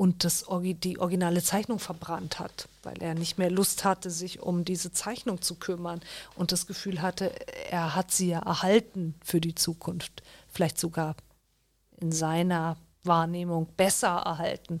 [0.00, 0.46] und das,
[0.82, 5.42] die originale Zeichnung verbrannt hat, weil er nicht mehr Lust hatte, sich um diese Zeichnung
[5.42, 6.00] zu kümmern
[6.36, 7.30] und das Gefühl hatte,
[7.70, 11.16] er hat sie ja erhalten für die Zukunft, vielleicht sogar
[11.98, 14.78] in seiner Wahrnehmung besser erhalten.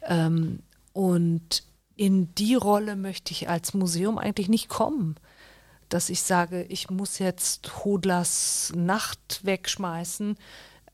[0.00, 0.60] Ähm,
[0.94, 1.62] und
[1.94, 5.16] in die Rolle möchte ich als Museum eigentlich nicht kommen
[5.88, 10.36] dass ich sage, ich muss jetzt Hodlers Nacht wegschmeißen,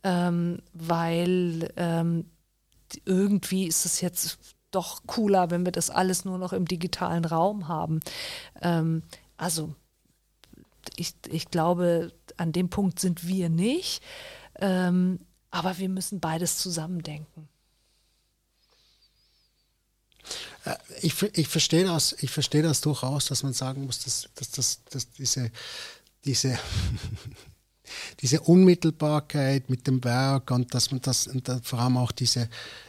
[0.05, 2.27] ähm, weil ähm,
[3.05, 4.39] irgendwie ist es jetzt
[4.71, 8.01] doch cooler, wenn wir das alles nur noch im digitalen Raum haben.
[8.61, 9.03] Ähm,
[9.37, 9.75] also
[10.97, 14.03] ich, ich glaube, an dem Punkt sind wir nicht,
[14.57, 15.21] ähm,
[15.51, 17.49] aber wir müssen beides zusammendenken.
[20.65, 24.51] Äh, ich, ich, verstehe das, ich verstehe das durchaus, dass man sagen muss, dass, dass,
[24.51, 25.51] dass, dass diese,
[26.25, 26.59] diese,
[28.21, 32.49] diese Unmittelbarkeit mit dem Werk und dass man das und vor allem auch diese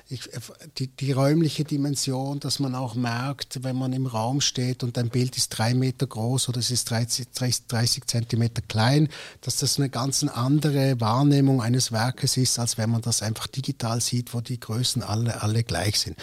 [0.10, 0.30] ich,
[0.78, 5.10] die, die räumliche Dimension, dass man auch merkt, wenn man im Raum steht und ein
[5.10, 7.28] Bild ist drei Meter groß oder es ist 30,
[7.68, 9.10] 30 Zentimeter klein,
[9.42, 14.02] dass das eine ganz andere Wahrnehmung eines Werkes ist, als wenn man das einfach digital
[14.02, 16.18] sieht, wo die Größen alle, alle gleich sind.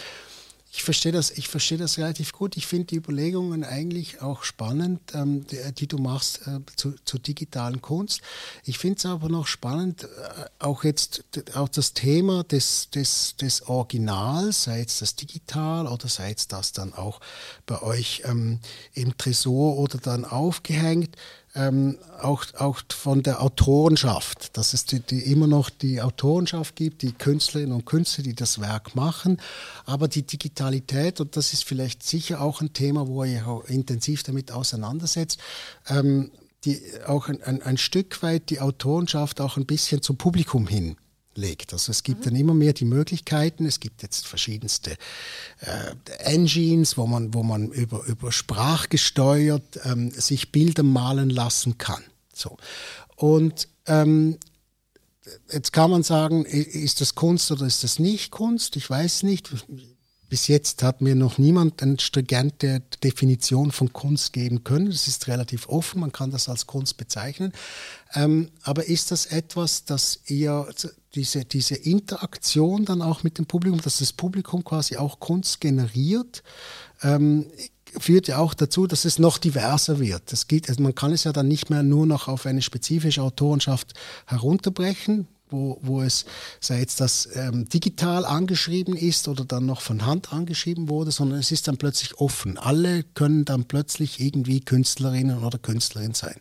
[0.73, 2.55] Ich verstehe das, ich verstehe das relativ gut.
[2.55, 7.19] Ich finde die Überlegungen eigentlich auch spannend, ähm, die, die, du machst äh, zu, zur
[7.19, 8.21] digitalen Kunst.
[8.63, 10.07] Ich finde es aber noch spannend, äh,
[10.59, 16.31] auch jetzt auch das Thema des, des, des Originals, sei es das digital oder sei
[16.31, 17.19] es das dann auch
[17.65, 18.59] bei euch ähm,
[18.93, 21.17] im Tresor oder dann aufgehängt
[21.55, 27.01] ähm, auch, auch von der Autorenschaft, dass es die, die immer noch die Autorenschaft gibt,
[27.01, 29.37] die Künstlerinnen und Künstler, die das Werk machen,
[29.85, 34.23] aber die Digitalität, und das ist vielleicht sicher auch ein Thema, wo ihr auch intensiv
[34.23, 35.39] damit auseinandersetzt,
[35.87, 36.31] ähm,
[36.63, 40.95] die auch ein, ein, ein Stück weit die Autorenschaft auch ein bisschen zum Publikum hin
[41.35, 41.73] legt.
[41.73, 42.23] Also es gibt mhm.
[42.25, 43.65] dann immer mehr die Möglichkeiten.
[43.65, 44.91] Es gibt jetzt verschiedenste
[45.59, 52.03] äh, Engines, wo man, wo man über, über sprachgesteuert ähm, sich Bilder malen lassen kann.
[52.33, 52.57] So.
[53.15, 54.37] Und ähm,
[55.51, 58.75] jetzt kann man sagen, ist das Kunst oder ist das nicht Kunst?
[58.75, 59.49] Ich weiß nicht.
[60.31, 64.87] Bis jetzt hat mir noch niemand eine stringente Definition von Kunst geben können.
[64.87, 67.51] Es ist relativ offen, man kann das als Kunst bezeichnen.
[68.13, 70.69] Ähm, aber ist das etwas, dass ihr
[71.15, 76.43] diese, diese Interaktion dann auch mit dem Publikum, dass das Publikum quasi auch Kunst generiert,
[77.03, 77.47] ähm,
[77.99, 80.31] führt ja auch dazu, dass es noch diverser wird.
[80.31, 83.21] Das geht, also man kann es ja dann nicht mehr nur noch auf eine spezifische
[83.21, 83.95] Autorenschaft
[84.27, 86.25] herunterbrechen, wo, wo es,
[86.59, 91.39] sei jetzt das ähm, digital angeschrieben ist oder dann noch von Hand angeschrieben wurde, sondern
[91.39, 92.57] es ist dann plötzlich offen.
[92.57, 96.35] Alle können dann plötzlich irgendwie Künstlerinnen oder Künstlerin sein.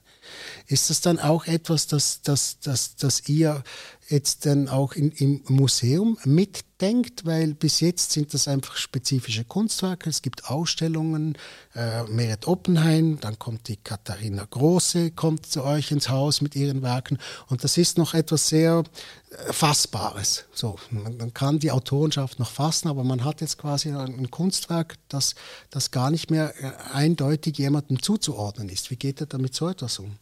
[0.66, 3.64] Ist das dann auch etwas, das, das, das, das ihr
[4.10, 7.24] jetzt dann auch in, im Museum mitdenkt?
[7.24, 10.10] Weil bis jetzt sind das einfach spezifische Kunstwerke.
[10.10, 11.36] Es gibt Ausstellungen,
[11.74, 16.82] äh, Meret Oppenheim, dann kommt die Katharina Große, kommt zu euch ins Haus mit ihren
[16.82, 17.18] Werken.
[17.48, 18.84] Und das ist noch etwas sehr
[19.30, 20.44] äh, Fassbares.
[20.52, 24.96] So, man, man kann die Autorenschaft noch fassen, aber man hat jetzt quasi ein, Kunstwerk,
[25.08, 25.34] das,
[25.70, 28.90] das gar nicht mehr äh, eindeutig jemandem zuzuordnen ist.
[28.90, 30.16] Wie geht er damit so etwas um?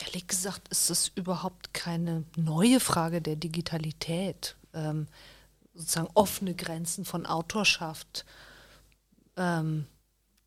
[0.00, 4.56] Ehrlich gesagt ist das überhaupt keine neue Frage der Digitalität.
[4.72, 5.06] Ähm,
[5.74, 8.24] sozusagen offene Grenzen von Autorschaft.
[9.36, 9.86] Ähm,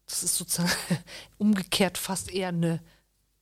[0.06, 0.72] das ist sozusagen
[1.38, 2.82] umgekehrt fast eher eine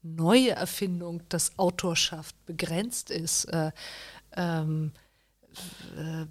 [0.01, 3.45] neue Erfindung, dass Autorschaft begrenzt ist.
[3.45, 3.72] Äh,
[4.36, 4.91] ähm,
[5.97, 6.26] äh,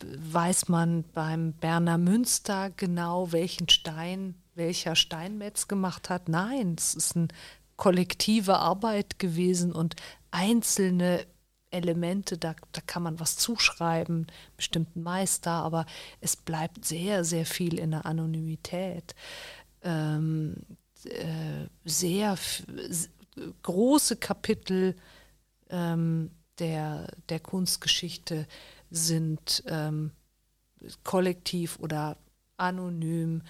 [0.00, 6.28] weiß man beim Berner Münster genau, welchen Stein welcher Steinmetz gemacht hat?
[6.28, 7.28] Nein, es ist ein
[7.76, 9.96] kollektive Arbeit gewesen und
[10.30, 11.26] einzelne
[11.70, 15.86] Elemente, da, da kann man was zuschreiben, bestimmten Meister, aber
[16.20, 19.14] es bleibt sehr, sehr viel in der Anonymität.
[19.82, 20.54] Ähm,
[21.04, 22.38] äh, sehr
[23.62, 24.94] große Kapitel
[25.68, 28.46] ähm, der, der Kunstgeschichte
[28.90, 30.12] sind ähm,
[31.02, 32.16] kollektiv oder
[32.56, 33.42] anonym.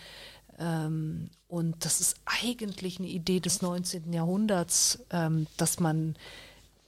[0.58, 4.12] Ähm, und das ist eigentlich eine Idee des 19.
[4.12, 6.16] Jahrhunderts, ähm, dass man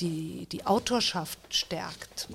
[0.00, 2.28] die, die Autorschaft stärkt.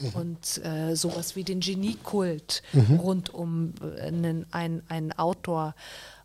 [0.00, 0.08] mhm.
[0.10, 2.96] und äh, sowas wie den Geniekult mhm.
[2.96, 5.74] rund um äh, einen, ein, einen Autor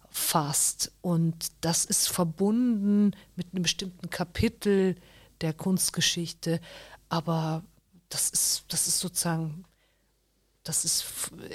[0.10, 0.92] fasst.
[1.02, 4.96] Und das ist verbunden mit einem bestimmten Kapitel
[5.42, 6.62] der Kunstgeschichte,
[7.10, 7.64] aber
[8.10, 9.66] das ist, das ist sozusagen,
[10.64, 11.06] das ist,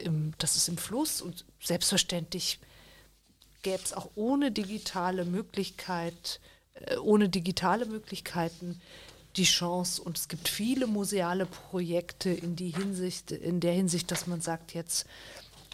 [0.04, 2.60] im, das ist im Fluss und selbstverständlich
[3.62, 6.40] gäbe es auch ohne digitale Möglichkeit,
[6.74, 8.80] äh, ohne digitale Möglichkeiten
[9.36, 14.26] die Chance und es gibt viele museale Projekte in die Hinsicht, in der Hinsicht, dass
[14.26, 15.06] man sagt, jetzt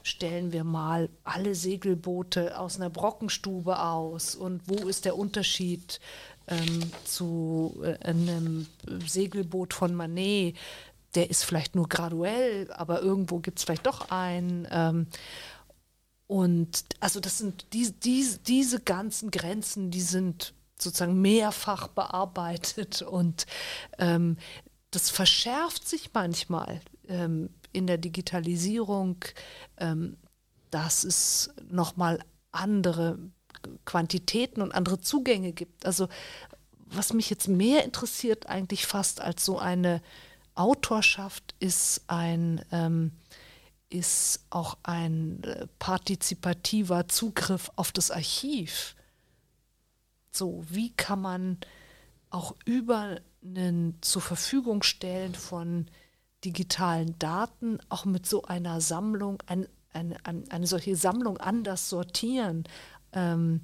[0.02, 6.00] stellen wir mal alle Segelboote aus einer Brockenstube aus und wo ist der Unterschied
[6.46, 8.66] ähm, zu äh, einem
[9.06, 10.56] Segelboot von Manet?
[11.16, 14.68] Der ist vielleicht nur graduell, aber irgendwo gibt es vielleicht doch einen.
[14.70, 15.06] Ähm,
[16.26, 23.46] und also das sind die, die, diese ganzen Grenzen, die sind sozusagen mehrfach bearbeitet und
[23.98, 24.36] ähm,
[24.90, 29.24] das verschärft sich manchmal ähm, in der Digitalisierung,
[29.78, 30.16] ähm,
[30.70, 32.20] dass es nochmal
[32.50, 33.18] andere
[33.84, 35.86] Quantitäten und andere Zugänge gibt.
[35.86, 36.08] Also
[36.86, 40.00] was mich jetzt mehr interessiert eigentlich fast als so eine
[40.54, 43.12] Autorschaft ist ein ähm,
[43.88, 48.96] ist auch ein äh, partizipativer Zugriff auf das Archiv.
[50.32, 51.58] So, wie kann man
[52.30, 55.86] auch über einen zur Verfügung stellen von
[56.44, 62.64] digitalen Daten auch mit so einer Sammlung, ein, eine, eine solche Sammlung anders sortieren?
[63.12, 63.60] Ähm,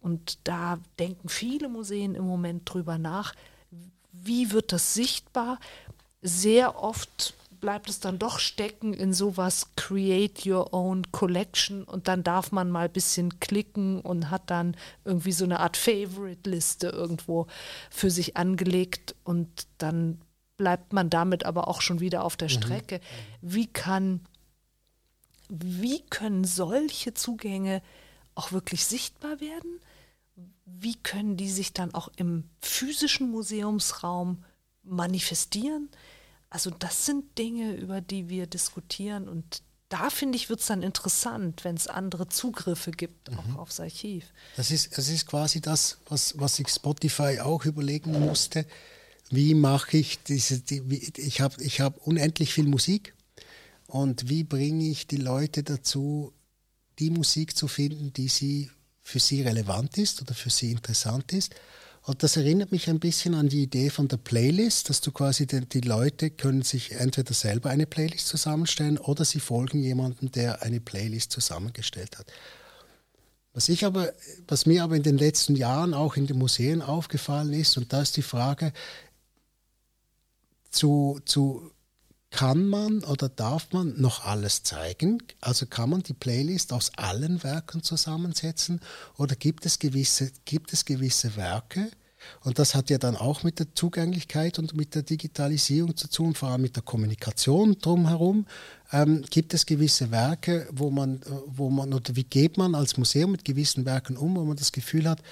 [0.00, 3.34] und da denken viele Museen im Moment drüber nach,
[4.12, 5.58] wie wird das sichtbar?
[6.20, 7.34] Sehr oft
[7.64, 12.70] bleibt es dann doch stecken in sowas Create Your Own Collection und dann darf man
[12.70, 17.46] mal ein bisschen klicken und hat dann irgendwie so eine Art Favorite-Liste irgendwo
[17.88, 20.20] für sich angelegt und dann
[20.58, 22.52] bleibt man damit aber auch schon wieder auf der mhm.
[22.52, 23.00] Strecke.
[23.40, 24.20] Wie kann,
[25.48, 27.80] wie können solche Zugänge
[28.34, 29.80] auch wirklich sichtbar werden?
[30.66, 34.44] Wie können die sich dann auch im physischen Museumsraum
[34.82, 35.88] manifestieren?
[36.54, 40.84] Also das sind Dinge, über die wir diskutieren und da finde ich, wird es dann
[40.84, 43.56] interessant, wenn es andere Zugriffe gibt, auch mhm.
[43.56, 44.32] aufs Archiv.
[44.56, 48.66] Das ist, das ist quasi das, was, was sich Spotify auch überlegen musste.
[49.30, 53.14] Wie mache ich diese, die, wie, ich habe ich hab unendlich viel Musik
[53.88, 56.32] und wie bringe ich die Leute dazu,
[57.00, 58.70] die Musik zu finden, die sie
[59.02, 61.52] für sie relevant ist oder für sie interessant ist
[62.06, 65.46] und das erinnert mich ein bisschen an die Idee von der Playlist, dass du quasi
[65.46, 70.62] die, die, Leute können sich entweder selber eine Playlist zusammenstellen oder sie folgen jemandem, der
[70.62, 72.26] eine Playlist zusammengestellt hat.
[73.54, 74.12] Was ich aber,
[74.46, 78.02] was mir aber in den letzten Jahren auch in den Museen aufgefallen ist, und da
[78.02, 78.74] ist die Frage,
[80.70, 81.70] zu, zu
[82.34, 85.22] kann man oder darf man noch alles zeigen?
[85.40, 88.80] Also kann man die Playlist aus allen Werken zusammensetzen
[89.16, 91.90] oder gibt es gewisse, gibt es gewisse Werke?
[92.40, 96.34] Und das hat ja dann auch mit der Zugänglichkeit und mit der Digitalisierung zu tun,
[96.34, 98.46] vor allem mit der Kommunikation drumherum.
[98.90, 103.30] Ähm, gibt es gewisse Werke, wo man, wo man, oder wie geht man als Museum
[103.30, 105.22] mit gewissen Werken um, wo man das Gefühl hat,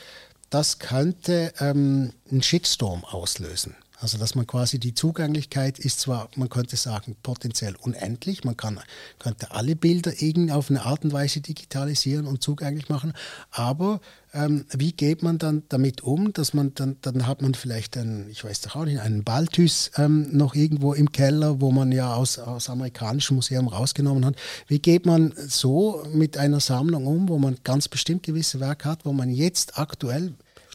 [0.50, 3.74] das könnte ähm, einen Shitstorm auslösen?
[4.02, 8.80] Also dass man quasi die Zugänglichkeit ist zwar, man könnte sagen, potenziell unendlich, man kann,
[9.20, 13.12] könnte alle Bilder irgendwie auf eine Art und Weise digitalisieren und zugänglich machen,
[13.52, 14.00] aber
[14.34, 18.28] ähm, wie geht man dann damit um, dass man dann, dann hat man vielleicht einen,
[18.28, 22.12] ich weiß doch auch nicht, einen Balthus ähm, noch irgendwo im Keller, wo man ja
[22.14, 24.34] aus, aus amerikanischem Museum rausgenommen hat.
[24.66, 29.04] Wie geht man so mit einer Sammlung um, wo man ganz bestimmt gewisse Werke hat,
[29.04, 30.32] wo man jetzt aktuell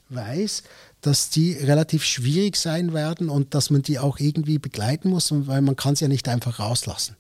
[0.10, 0.64] weiß,
[1.08, 5.62] dass die relativ schwierig sein werden und dass man die auch irgendwie begleiten muss, weil
[5.62, 7.16] man kann sie ja nicht einfach rauslassen.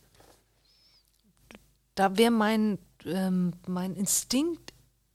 [1.96, 4.74] Da wäre mein, ähm, mein Instinkt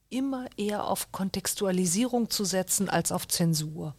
[0.08, 3.94] immer eher auf Kontextualisierung zu setzen als auf Zensur.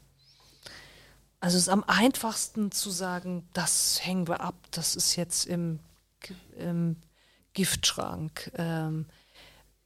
[1.39, 5.77] Also es ist am einfachsten zu sagen, das hängen wir ab, das ist jetzt im,
[6.57, 6.95] im
[7.53, 8.51] Giftschrank.
[8.55, 9.05] Ähm,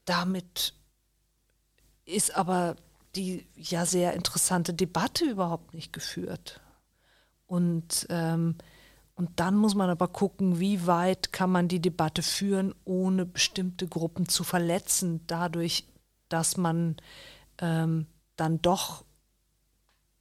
[0.05, 0.73] damit
[2.05, 2.77] ist aber
[3.17, 6.61] die ja sehr interessante Debatte überhaupt nicht geführt.
[7.47, 8.55] Und, ähm,
[9.15, 13.87] und dann muss man aber gucken, wie weit kann man die Debatte führen, ohne bestimmte
[13.87, 15.87] Gruppen zu verletzen, dadurch,
[16.29, 16.97] dass man
[17.59, 18.05] ähm,
[18.35, 19.03] dann doch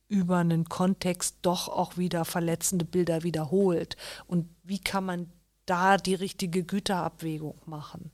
[0.09, 3.97] über einen Kontext doch auch wieder verletzende Bilder wiederholt.
[4.26, 5.30] Und wie kann man
[5.66, 8.12] da die richtige Güterabwägung machen?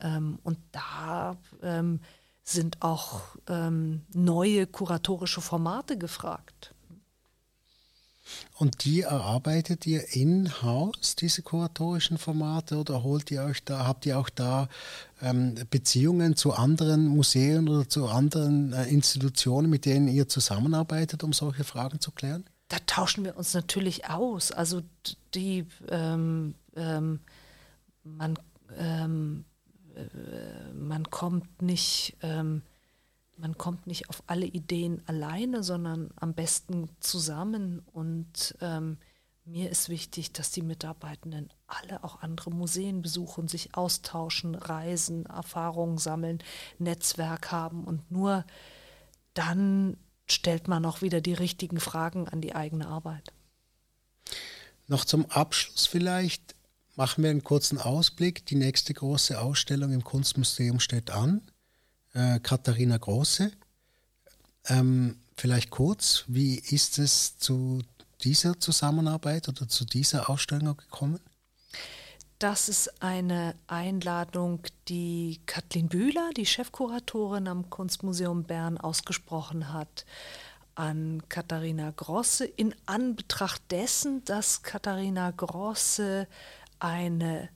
[0.00, 2.00] Ähm, und da ähm,
[2.44, 6.74] sind auch ähm, neue kuratorische Formate gefragt.
[8.56, 14.18] Und die erarbeitet ihr in-house, diese kuratorischen Formate, oder holt ihr euch da, habt ihr
[14.18, 14.68] auch da
[15.20, 21.32] ähm, Beziehungen zu anderen Museen oder zu anderen äh, Institutionen, mit denen ihr zusammenarbeitet, um
[21.32, 22.44] solche Fragen zu klären?
[22.68, 24.52] Da tauschen wir uns natürlich aus.
[24.52, 24.82] Also
[25.34, 27.20] die ähm, ähm,
[28.04, 28.38] man,
[28.78, 29.53] ähm, äh,
[30.74, 32.62] man kommt nicht ähm,
[33.36, 37.82] man kommt nicht auf alle Ideen alleine, sondern am besten zusammen.
[37.92, 38.98] Und ähm,
[39.44, 45.98] mir ist wichtig, dass die Mitarbeitenden alle auch andere Museen besuchen, sich austauschen, reisen, Erfahrungen
[45.98, 46.38] sammeln,
[46.78, 48.44] Netzwerk haben und nur
[49.34, 53.32] dann stellt man auch wieder die richtigen Fragen an die eigene Arbeit.
[54.86, 56.53] Noch zum Abschluss vielleicht
[56.96, 58.46] machen wir einen kurzen Ausblick.
[58.46, 61.42] Die nächste große Ausstellung im Kunstmuseum steht an
[62.12, 63.52] äh, Katharina Große.
[64.66, 67.82] Ähm, vielleicht kurz, wie ist es zu
[68.22, 71.20] dieser Zusammenarbeit oder zu dieser Ausstellung gekommen?
[72.38, 80.04] Das ist eine Einladung, die Kathleen Bühler, die Chefkuratorin am Kunstmuseum Bern, ausgesprochen hat
[80.74, 86.26] an Katharina Grosse in Anbetracht dessen, dass Katharina Grosse
[86.84, 87.48] eine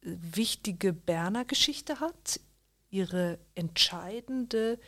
[0.00, 2.40] wichtige Berner Geschichte hat
[2.88, 4.80] ihre entscheidende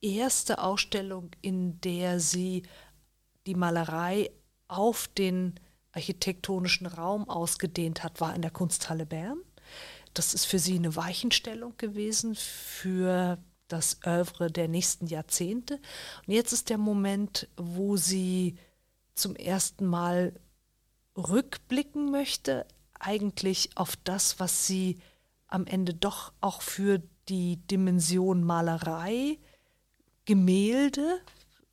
[0.00, 2.64] erste Ausstellung, in der sie
[3.46, 4.32] die Malerei
[4.66, 5.54] auf den
[5.92, 9.40] architektonischen Raum ausgedehnt hat, war in der Kunsthalle Bern.
[10.12, 13.38] Das ist für sie eine Weichenstellung gewesen für
[13.68, 15.74] das Oeuvre der nächsten Jahrzehnte.
[16.26, 18.58] Und jetzt ist der Moment, wo sie
[19.14, 20.32] zum ersten Mal
[21.16, 22.66] rückblicken möchte,
[23.00, 24.98] eigentlich auf das, was sie
[25.46, 29.38] am Ende doch auch für die Dimension Malerei,
[30.24, 31.20] Gemälde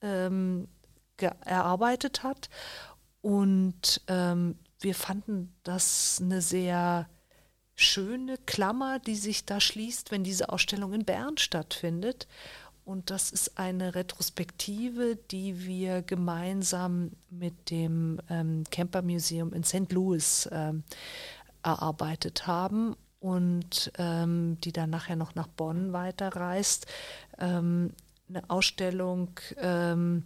[0.01, 0.67] ähm,
[1.17, 2.49] erarbeitet hat.
[3.21, 7.09] Und ähm, wir fanden das eine sehr
[7.75, 12.27] schöne Klammer, die sich da schließt, wenn diese Ausstellung in Bern stattfindet.
[12.85, 19.91] Und das ist eine Retrospektive, die wir gemeinsam mit dem ähm, Camper Museum in St.
[19.91, 20.83] Louis ähm,
[21.63, 26.85] erarbeitet haben und ähm, die dann nachher noch nach Bonn weiterreist.
[27.39, 27.91] Ähm,
[28.29, 30.25] eine Ausstellung, ähm,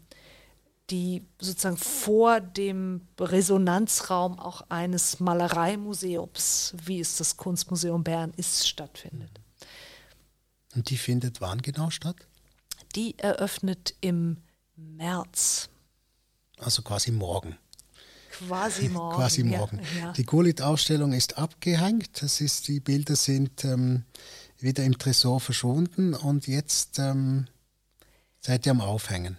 [0.90, 9.32] die sozusagen vor dem Resonanzraum auch eines Malereimuseums, wie es das Kunstmuseum Bern ist, stattfindet.
[10.76, 12.29] Und die findet wann genau statt?
[12.96, 14.38] Die eröffnet im
[14.76, 15.70] März.
[16.58, 17.58] Also quasi morgen.
[18.32, 19.16] Quasi morgen.
[19.16, 19.80] Quasi morgen.
[19.96, 20.12] Ja, ja.
[20.14, 22.22] Die Gulit-Ausstellung ist abgehängt.
[22.22, 24.04] Das ist, die Bilder sind ähm,
[24.60, 27.48] wieder im Tresor verschwunden und jetzt ähm,
[28.40, 29.38] seid ihr am Aufhängen.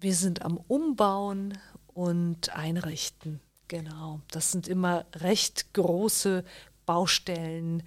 [0.00, 1.58] Wir sind am Umbauen
[1.88, 3.40] und Einrichten.
[3.66, 4.20] Genau.
[4.30, 6.44] Das sind immer recht große
[6.86, 7.82] Baustellen,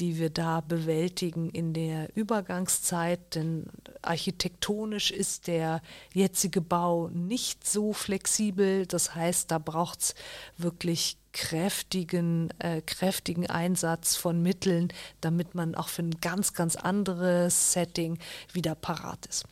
[0.00, 3.66] die wir da bewältigen in der Übergangszeit, denn
[4.02, 5.80] architektonisch ist der
[6.12, 8.86] jetzige Bau nicht so flexibel.
[8.86, 10.14] Das heißt, da braucht es
[10.56, 14.88] wirklich kräftigen, äh, kräftigen Einsatz von Mitteln,
[15.20, 18.18] damit man auch für ein ganz, ganz anderes Setting
[18.52, 19.44] wieder parat ist.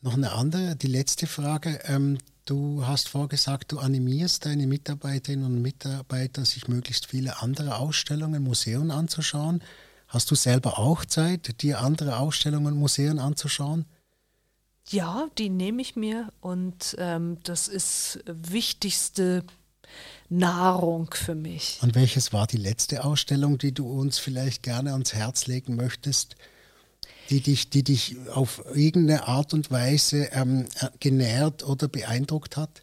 [0.00, 1.80] Noch eine andere, die letzte Frage.
[1.84, 8.44] Ähm, Du hast vorgesagt, du animierst deine Mitarbeiterinnen und Mitarbeiter, sich möglichst viele andere Ausstellungen,
[8.44, 9.64] Museen anzuschauen.
[10.06, 13.84] Hast du selber auch Zeit, dir andere Ausstellungen, Museen anzuschauen?
[14.90, 19.42] Ja, die nehme ich mir und ähm, das ist wichtigste
[20.28, 21.80] Nahrung für mich.
[21.82, 26.36] Und welches war die letzte Ausstellung, die du uns vielleicht gerne ans Herz legen möchtest?
[27.30, 32.82] Die dich, die dich auf irgendeine Art und Weise ähm, äh, genährt oder beeindruckt hat?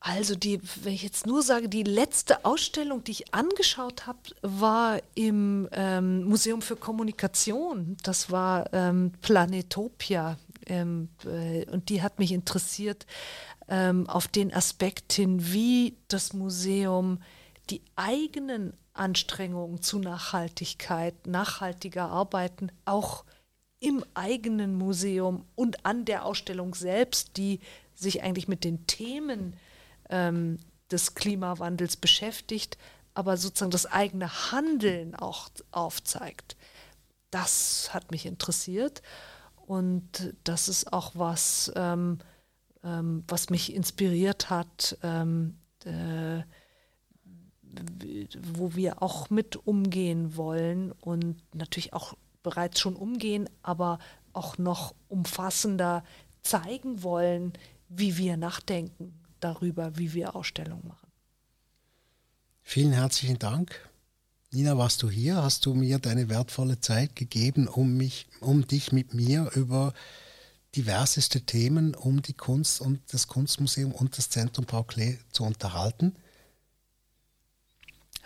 [0.00, 5.00] Also die, wenn ich jetzt nur sage, die letzte Ausstellung, die ich angeschaut habe, war
[5.16, 7.96] im ähm, Museum für Kommunikation.
[8.04, 10.38] Das war ähm, Planetopia.
[10.66, 13.04] Ähm, äh, und die hat mich interessiert
[13.68, 17.18] ähm, auf den Aspekt hin, wie das Museum
[17.70, 23.24] die eigenen Anstrengungen zu Nachhaltigkeit, nachhaltiger Arbeiten auch
[23.80, 27.60] im eigenen Museum und an der Ausstellung selbst, die
[27.94, 29.56] sich eigentlich mit den Themen
[30.10, 30.58] ähm,
[30.90, 32.78] des Klimawandels beschäftigt,
[33.14, 36.56] aber sozusagen das eigene Handeln auch aufzeigt.
[37.30, 39.02] Das hat mich interessiert
[39.66, 42.18] und das ist auch was, ähm,
[42.84, 46.42] ähm, was mich inspiriert hat, ähm, äh,
[48.54, 53.98] wo wir auch mit umgehen wollen und natürlich auch bereits schon umgehen, aber
[54.32, 56.04] auch noch umfassender
[56.42, 57.52] zeigen wollen,
[57.88, 61.08] wie wir nachdenken darüber, wie wir Ausstellungen machen.
[62.62, 63.88] Vielen herzlichen Dank.
[64.50, 65.36] Nina, warst du hier?
[65.36, 69.92] Hast du mir deine wertvolle Zeit gegeben, um mich, um dich mit mir über
[70.74, 76.16] diverseste Themen um die Kunst und das Kunstmuseum und das Zentrum Paul Klee zu unterhalten?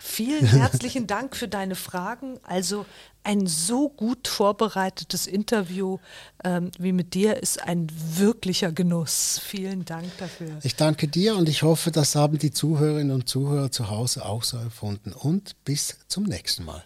[0.03, 2.39] Vielen herzlichen Dank für deine Fragen.
[2.41, 2.87] Also
[3.23, 5.99] ein so gut vorbereitetes Interview
[6.43, 9.39] ähm, wie mit dir ist ein wirklicher Genuss.
[9.43, 10.57] Vielen Dank dafür.
[10.63, 14.43] Ich danke dir und ich hoffe, das haben die Zuhörerinnen und Zuhörer zu Hause auch
[14.43, 15.13] so erfunden.
[15.13, 16.83] Und bis zum nächsten Mal.